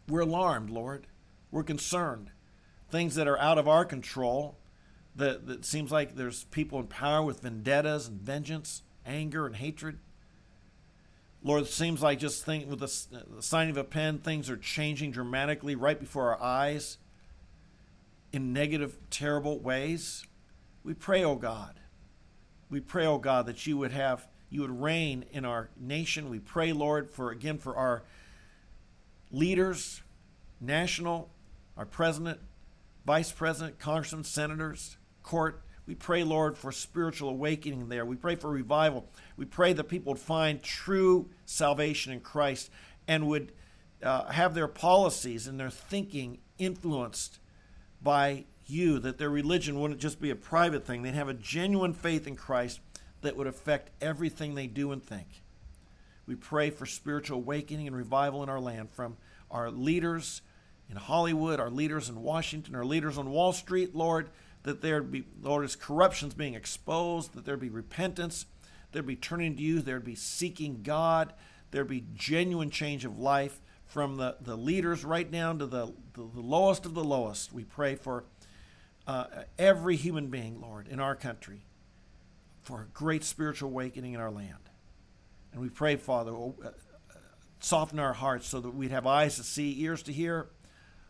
We're 0.09 0.21
alarmed, 0.21 0.71
Lord. 0.71 1.09
We're 1.57 1.63
concerned. 1.63 2.33
Things 2.91 3.15
that 3.15 3.27
are 3.27 3.39
out 3.39 3.57
of 3.57 3.67
our 3.67 3.87
control, 3.87 4.59
that, 5.15 5.47
that 5.47 5.65
seems 5.65 5.91
like 5.91 6.15
there's 6.15 6.45
people 6.45 6.79
in 6.81 6.87
power 6.87 7.23
with 7.23 7.41
vendettas 7.41 8.09
and 8.09 8.21
vengeance, 8.21 8.83
anger 9.07 9.47
and 9.47 9.57
hatred. 9.57 9.99
Lord, 11.43 11.63
it 11.63 11.69
seems 11.69 12.03
like 12.03 12.19
just 12.19 12.45
think 12.45 12.69
with 12.69 12.81
the, 12.81 13.25
the 13.37 13.43
signing 13.43 13.71
of 13.71 13.79
a 13.79 13.85
pen, 13.85 14.19
things 14.19 14.51
are 14.51 14.59
changing 14.59 15.13
dramatically 15.13 15.75
right 15.75 15.99
before 15.99 16.37
our 16.37 16.43
eyes 16.43 16.99
in 18.35 18.53
negative, 18.53 18.99
terrible 19.09 19.59
ways. 19.59 20.27
We 20.85 20.93
pray, 20.93 21.25
oh 21.25 21.37
God. 21.37 21.81
We 22.69 22.81
pray, 22.81 23.07
oh 23.07 23.17
God, 23.17 23.47
that 23.47 23.67
you 23.67 23.79
would 23.79 23.93
have 23.93 24.29
you 24.51 24.61
would 24.61 24.83
reign 24.83 25.25
in 25.33 25.47
our 25.47 25.71
nation. 25.81 26.29
We 26.29 26.39
pray, 26.39 26.75
Lord, 26.75 27.11
for 27.11 27.31
again 27.31 27.57
for 27.57 27.75
our 27.75 28.03
leaders, 29.31 30.03
national, 30.61 31.31
our 31.77 31.87
president, 31.87 32.41
vice 33.05 33.33
president, 33.33 33.79
congressmen, 33.79 34.25
senators, 34.25 34.97
court. 35.23 35.63
We 35.87 35.95
pray, 35.95 36.25
Lord, 36.25 36.59
for 36.59 36.73
spiritual 36.73 37.29
awakening 37.29 37.89
there. 37.89 38.05
We 38.05 38.17
pray 38.17 38.35
for 38.35 38.51
revival. 38.51 39.09
We 39.37 39.45
pray 39.45 39.73
that 39.73 39.85
people 39.85 40.13
would 40.13 40.21
find 40.21 40.63
true 40.63 41.29
salvation 41.45 42.13
in 42.13 42.21
Christ 42.21 42.71
and 43.07 43.29
would 43.29 43.53
uh, 44.03 44.27
have 44.33 44.55
their 44.55 44.69
policies 44.69 45.47
and 45.47 45.61
their 45.61 45.71
thinking 45.71 46.39
influenced 46.59 47.39
by 48.03 48.45
you, 48.67 48.99
that 48.99 49.19
their 49.19 49.31
religion 49.31 49.81
wouldn't 49.81 50.01
just 50.01 50.21
be 50.21 50.31
a 50.31 50.37
private 50.37 50.85
thing. 50.85 51.03
They'd 51.03 51.15
have 51.15 51.29
a 51.29 51.35
genuine 51.35 51.93
faith 51.93 52.27
in 52.27 52.35
Christ 52.35 52.81
that 53.23 53.37
would 53.37 53.47
affect 53.47 53.91
everything 54.03 54.55
they 54.55 54.67
do 54.67 54.93
and 54.93 55.03
think. 55.03 55.43
We 56.27 56.35
pray 56.35 56.71
for 56.71 56.87
spiritual 56.87 57.39
awakening 57.39 57.87
and 57.87 57.97
revival 57.97 58.43
in 58.43 58.49
our 58.49 58.61
land 58.61 58.91
from 58.91 59.17
our 59.51 59.71
leaders 59.71 60.43
in 60.91 60.97
Hollywood, 60.97 61.61
our 61.61 61.71
leaders 61.71 62.09
in 62.09 62.23
Washington, 62.23 62.75
our 62.75 62.85
leaders 62.85 63.19
on 63.19 63.31
Wall 63.31 63.53
Street, 63.53 63.95
Lord, 63.95 64.31
that 64.63 64.83
there 64.83 65.03
be, 65.03 65.25
Lord, 65.43 65.65
as 65.65 65.77
corruption's 65.77 66.35
being 66.35 66.55
exposed, 66.55 67.35
that 67.35 67.45
there 67.45 67.57
be 67.57 67.69
repentance, 67.69 68.47
there'd 68.93 69.07
be 69.07 69.17
turning 69.17 69.57
to 69.57 69.63
you, 69.63 69.81
there'd 69.81 70.05
be 70.05 70.15
seeking 70.15 70.83
God, 70.83 71.33
there'd 71.71 71.89
be 71.89 72.05
genuine 72.15 72.71
change 72.71 73.05
of 73.05 73.19
life 73.19 73.61
from 73.87 74.17
the, 74.17 74.37
the 74.41 74.57
leaders 74.57 75.05
right 75.05 75.31
down 75.31 75.59
to 75.59 75.67
the, 75.67 75.87
the, 76.15 76.29
the 76.35 76.41
lowest 76.41 76.85
of 76.87 76.95
the 76.95 77.05
lowest. 77.05 77.53
We 77.53 77.65
pray 77.65 77.95
for 77.95 78.25
uh, 79.07 79.27
every 79.59 79.97
human 79.97 80.29
being, 80.29 80.61
Lord, 80.61 80.89
in 80.89 81.01
our 81.01 81.15
country 81.15 81.63
for 82.63 82.83
a 82.83 82.87
great 82.93 83.23
spiritual 83.23 83.71
awakening 83.71 84.15
in 84.15 84.21
our 84.21 84.31
land. 84.31 84.71
And 85.53 85.63
we 85.63 85.69
pray, 85.69 85.97
Father, 85.97 86.33
oh, 86.33 86.57
uh, 86.65 86.71
soften 87.61 88.01
our 88.01 88.13
hearts 88.13 88.49
so 88.49 88.61
that 88.61 88.75
we'd 88.75 88.91
have 88.91 89.07
eyes 89.07 89.37
to 89.37 89.45
see, 89.45 89.81
ears 89.81 90.03
to 90.03 90.13
hear, 90.13 90.49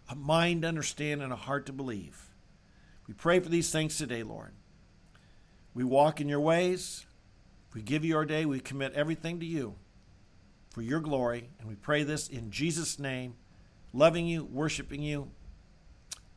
a 0.09 0.14
mind 0.14 0.62
to 0.62 0.69
understand, 0.69 1.23
and 1.23 1.33
a 1.33 1.37
heart 1.37 1.66
to 1.66 1.73
believe. 1.73 2.31
We 3.07 3.14
pray 3.14 3.40
for 3.40 3.49
these 3.49 3.71
things 3.71 3.97
today, 3.97 4.23
Lord. 4.23 4.53
We 5.75 5.85
walk 5.85 6.21
in 6.21 6.29
your 6.29 6.40
ways. 6.40 7.07
We 7.75 7.83
give 7.83 8.05
you 8.05 8.16
our 8.16 8.25
day. 8.25 8.47
We 8.47 8.61
commit 8.61 8.95
everything 8.95 9.40
to 9.40 9.47
you 9.47 9.75
for 10.71 10.83
your 10.83 11.01
glory. 11.01 11.51
And 11.59 11.69
we 11.69 11.75
pray 11.75 12.03
this 12.03 12.29
in 12.29 12.51
Jesus' 12.51 12.99
name, 12.99 13.35
loving 13.92 14.27
you, 14.27 14.45
worshiping 14.45 15.03
you. 15.03 15.31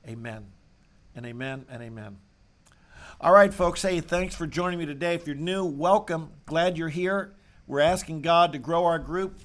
Amen. 0.07 0.47
And 1.15 1.25
amen 1.25 1.65
and 1.69 1.81
amen. 1.81 2.17
All 3.21 3.33
right, 3.33 3.53
folks. 3.53 3.81
Hey, 3.81 3.99
thanks 3.99 4.35
for 4.35 4.47
joining 4.47 4.79
me 4.79 4.85
today. 4.85 5.15
If 5.15 5.27
you're 5.27 5.35
new, 5.35 5.65
welcome. 5.65 6.31
Glad 6.45 6.77
you're 6.77 6.89
here. 6.89 7.33
We're 7.67 7.81
asking 7.81 8.21
God 8.21 8.53
to 8.53 8.59
grow 8.59 8.85
our 8.85 8.99
group. 8.99 9.39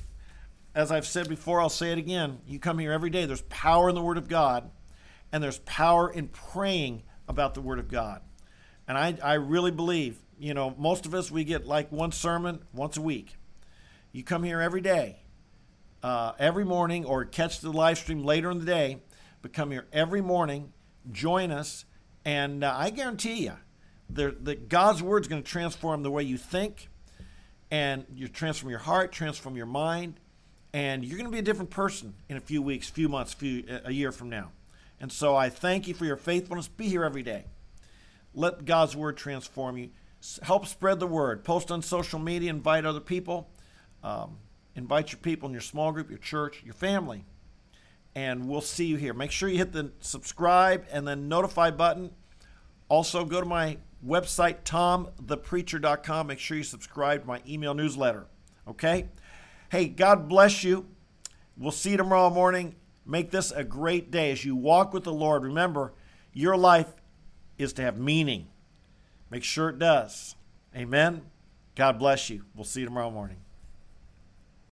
As 0.74 0.90
I've 0.90 1.06
said 1.06 1.28
before, 1.28 1.60
I'll 1.60 1.68
say 1.68 1.92
it 1.92 1.98
again. 1.98 2.40
You 2.46 2.58
come 2.58 2.80
here 2.80 2.90
every 2.90 3.10
day. 3.10 3.26
There's 3.26 3.42
power 3.42 3.88
in 3.88 3.94
the 3.94 4.02
Word 4.02 4.18
of 4.18 4.28
God, 4.28 4.70
and 5.30 5.42
there's 5.42 5.58
power 5.58 6.10
in 6.10 6.28
praying 6.28 7.04
about 7.28 7.54
the 7.54 7.60
Word 7.60 7.78
of 7.78 7.88
God. 7.88 8.22
And 8.88 8.98
I, 8.98 9.16
I 9.22 9.34
really 9.34 9.70
believe, 9.70 10.18
you 10.38 10.52
know, 10.52 10.74
most 10.76 11.06
of 11.06 11.14
us, 11.14 11.30
we 11.30 11.44
get 11.44 11.64
like 11.64 11.92
one 11.92 12.10
sermon 12.10 12.64
once 12.72 12.96
a 12.96 13.00
week. 13.02 13.36
You 14.10 14.24
come 14.24 14.42
here 14.42 14.60
every 14.60 14.80
day, 14.80 15.20
uh, 16.02 16.32
every 16.40 16.64
morning, 16.64 17.04
or 17.04 17.24
catch 17.24 17.60
the 17.60 17.70
live 17.70 17.98
stream 17.98 18.24
later 18.24 18.50
in 18.50 18.58
the 18.58 18.66
day, 18.66 18.98
but 19.42 19.52
come 19.52 19.70
here 19.70 19.86
every 19.92 20.20
morning, 20.20 20.72
join 21.12 21.52
us, 21.52 21.84
and 22.24 22.64
uh, 22.64 22.74
I 22.76 22.90
guarantee 22.90 23.44
you, 23.44 23.54
that 24.10 24.68
God's 24.68 25.02
word 25.02 25.22
is 25.22 25.28
going 25.28 25.42
to 25.42 25.48
transform 25.48 26.02
the 26.02 26.10
way 26.10 26.24
you 26.24 26.36
think, 26.36 26.88
and 27.70 28.06
you 28.12 28.26
transform 28.26 28.70
your 28.70 28.80
heart, 28.80 29.12
transform 29.12 29.56
your 29.56 29.66
mind, 29.66 30.18
and 30.74 31.04
you're 31.04 31.16
going 31.16 31.30
to 31.30 31.32
be 31.32 31.38
a 31.38 31.42
different 31.42 31.70
person 31.70 32.14
in 32.28 32.36
a 32.36 32.40
few 32.40 32.60
weeks, 32.60 32.90
few 32.90 33.08
months, 33.08 33.32
few 33.32 33.62
a 33.84 33.92
year 33.92 34.10
from 34.10 34.28
now. 34.28 34.50
And 35.00 35.10
so 35.12 35.36
I 35.36 35.48
thank 35.48 35.86
you 35.86 35.94
for 35.94 36.04
your 36.04 36.16
faithfulness. 36.16 36.66
Be 36.66 36.88
here 36.88 37.04
every 37.04 37.22
day. 37.22 37.44
Let 38.34 38.64
God's 38.64 38.96
word 38.96 39.16
transform 39.16 39.78
you. 39.78 39.90
Help 40.42 40.66
spread 40.66 40.98
the 40.98 41.06
word. 41.06 41.44
Post 41.44 41.70
on 41.70 41.80
social 41.80 42.18
media. 42.18 42.50
Invite 42.50 42.84
other 42.84 42.98
people. 42.98 43.48
Um, 44.02 44.38
invite 44.74 45.12
your 45.12 45.20
people 45.20 45.46
in 45.46 45.52
your 45.52 45.62
small 45.62 45.92
group, 45.92 46.10
your 46.10 46.18
church, 46.18 46.62
your 46.64 46.74
family. 46.74 47.24
And 48.16 48.48
we'll 48.48 48.60
see 48.60 48.86
you 48.86 48.96
here. 48.96 49.14
Make 49.14 49.30
sure 49.30 49.48
you 49.48 49.58
hit 49.58 49.72
the 49.72 49.92
subscribe 50.00 50.86
and 50.90 51.06
then 51.06 51.28
notify 51.28 51.70
button. 51.70 52.10
Also, 52.88 53.24
go 53.24 53.40
to 53.40 53.46
my 53.46 53.78
website, 54.04 54.64
tomthepreacher.com. 54.64 56.26
Make 56.26 56.40
sure 56.40 56.56
you 56.56 56.64
subscribe 56.64 57.20
to 57.20 57.28
my 57.28 57.42
email 57.46 57.74
newsletter. 57.74 58.26
Okay? 58.66 59.06
Hey, 59.74 59.88
God 59.88 60.28
bless 60.28 60.62
you. 60.62 60.86
We'll 61.56 61.72
see 61.72 61.90
you 61.90 61.96
tomorrow 61.96 62.30
morning. 62.30 62.76
Make 63.04 63.32
this 63.32 63.50
a 63.50 63.64
great 63.64 64.12
day 64.12 64.30
as 64.30 64.44
you 64.44 64.54
walk 64.54 64.94
with 64.94 65.02
the 65.02 65.12
Lord. 65.12 65.42
Remember, 65.42 65.92
your 66.32 66.56
life 66.56 66.94
is 67.58 67.72
to 67.72 67.82
have 67.82 67.98
meaning. 67.98 68.46
Make 69.30 69.42
sure 69.42 69.70
it 69.70 69.80
does. 69.80 70.36
Amen. 70.76 71.22
God 71.74 71.98
bless 71.98 72.30
you. 72.30 72.44
We'll 72.54 72.62
see 72.62 72.82
you 72.82 72.86
tomorrow 72.86 73.10
morning. 73.10 73.38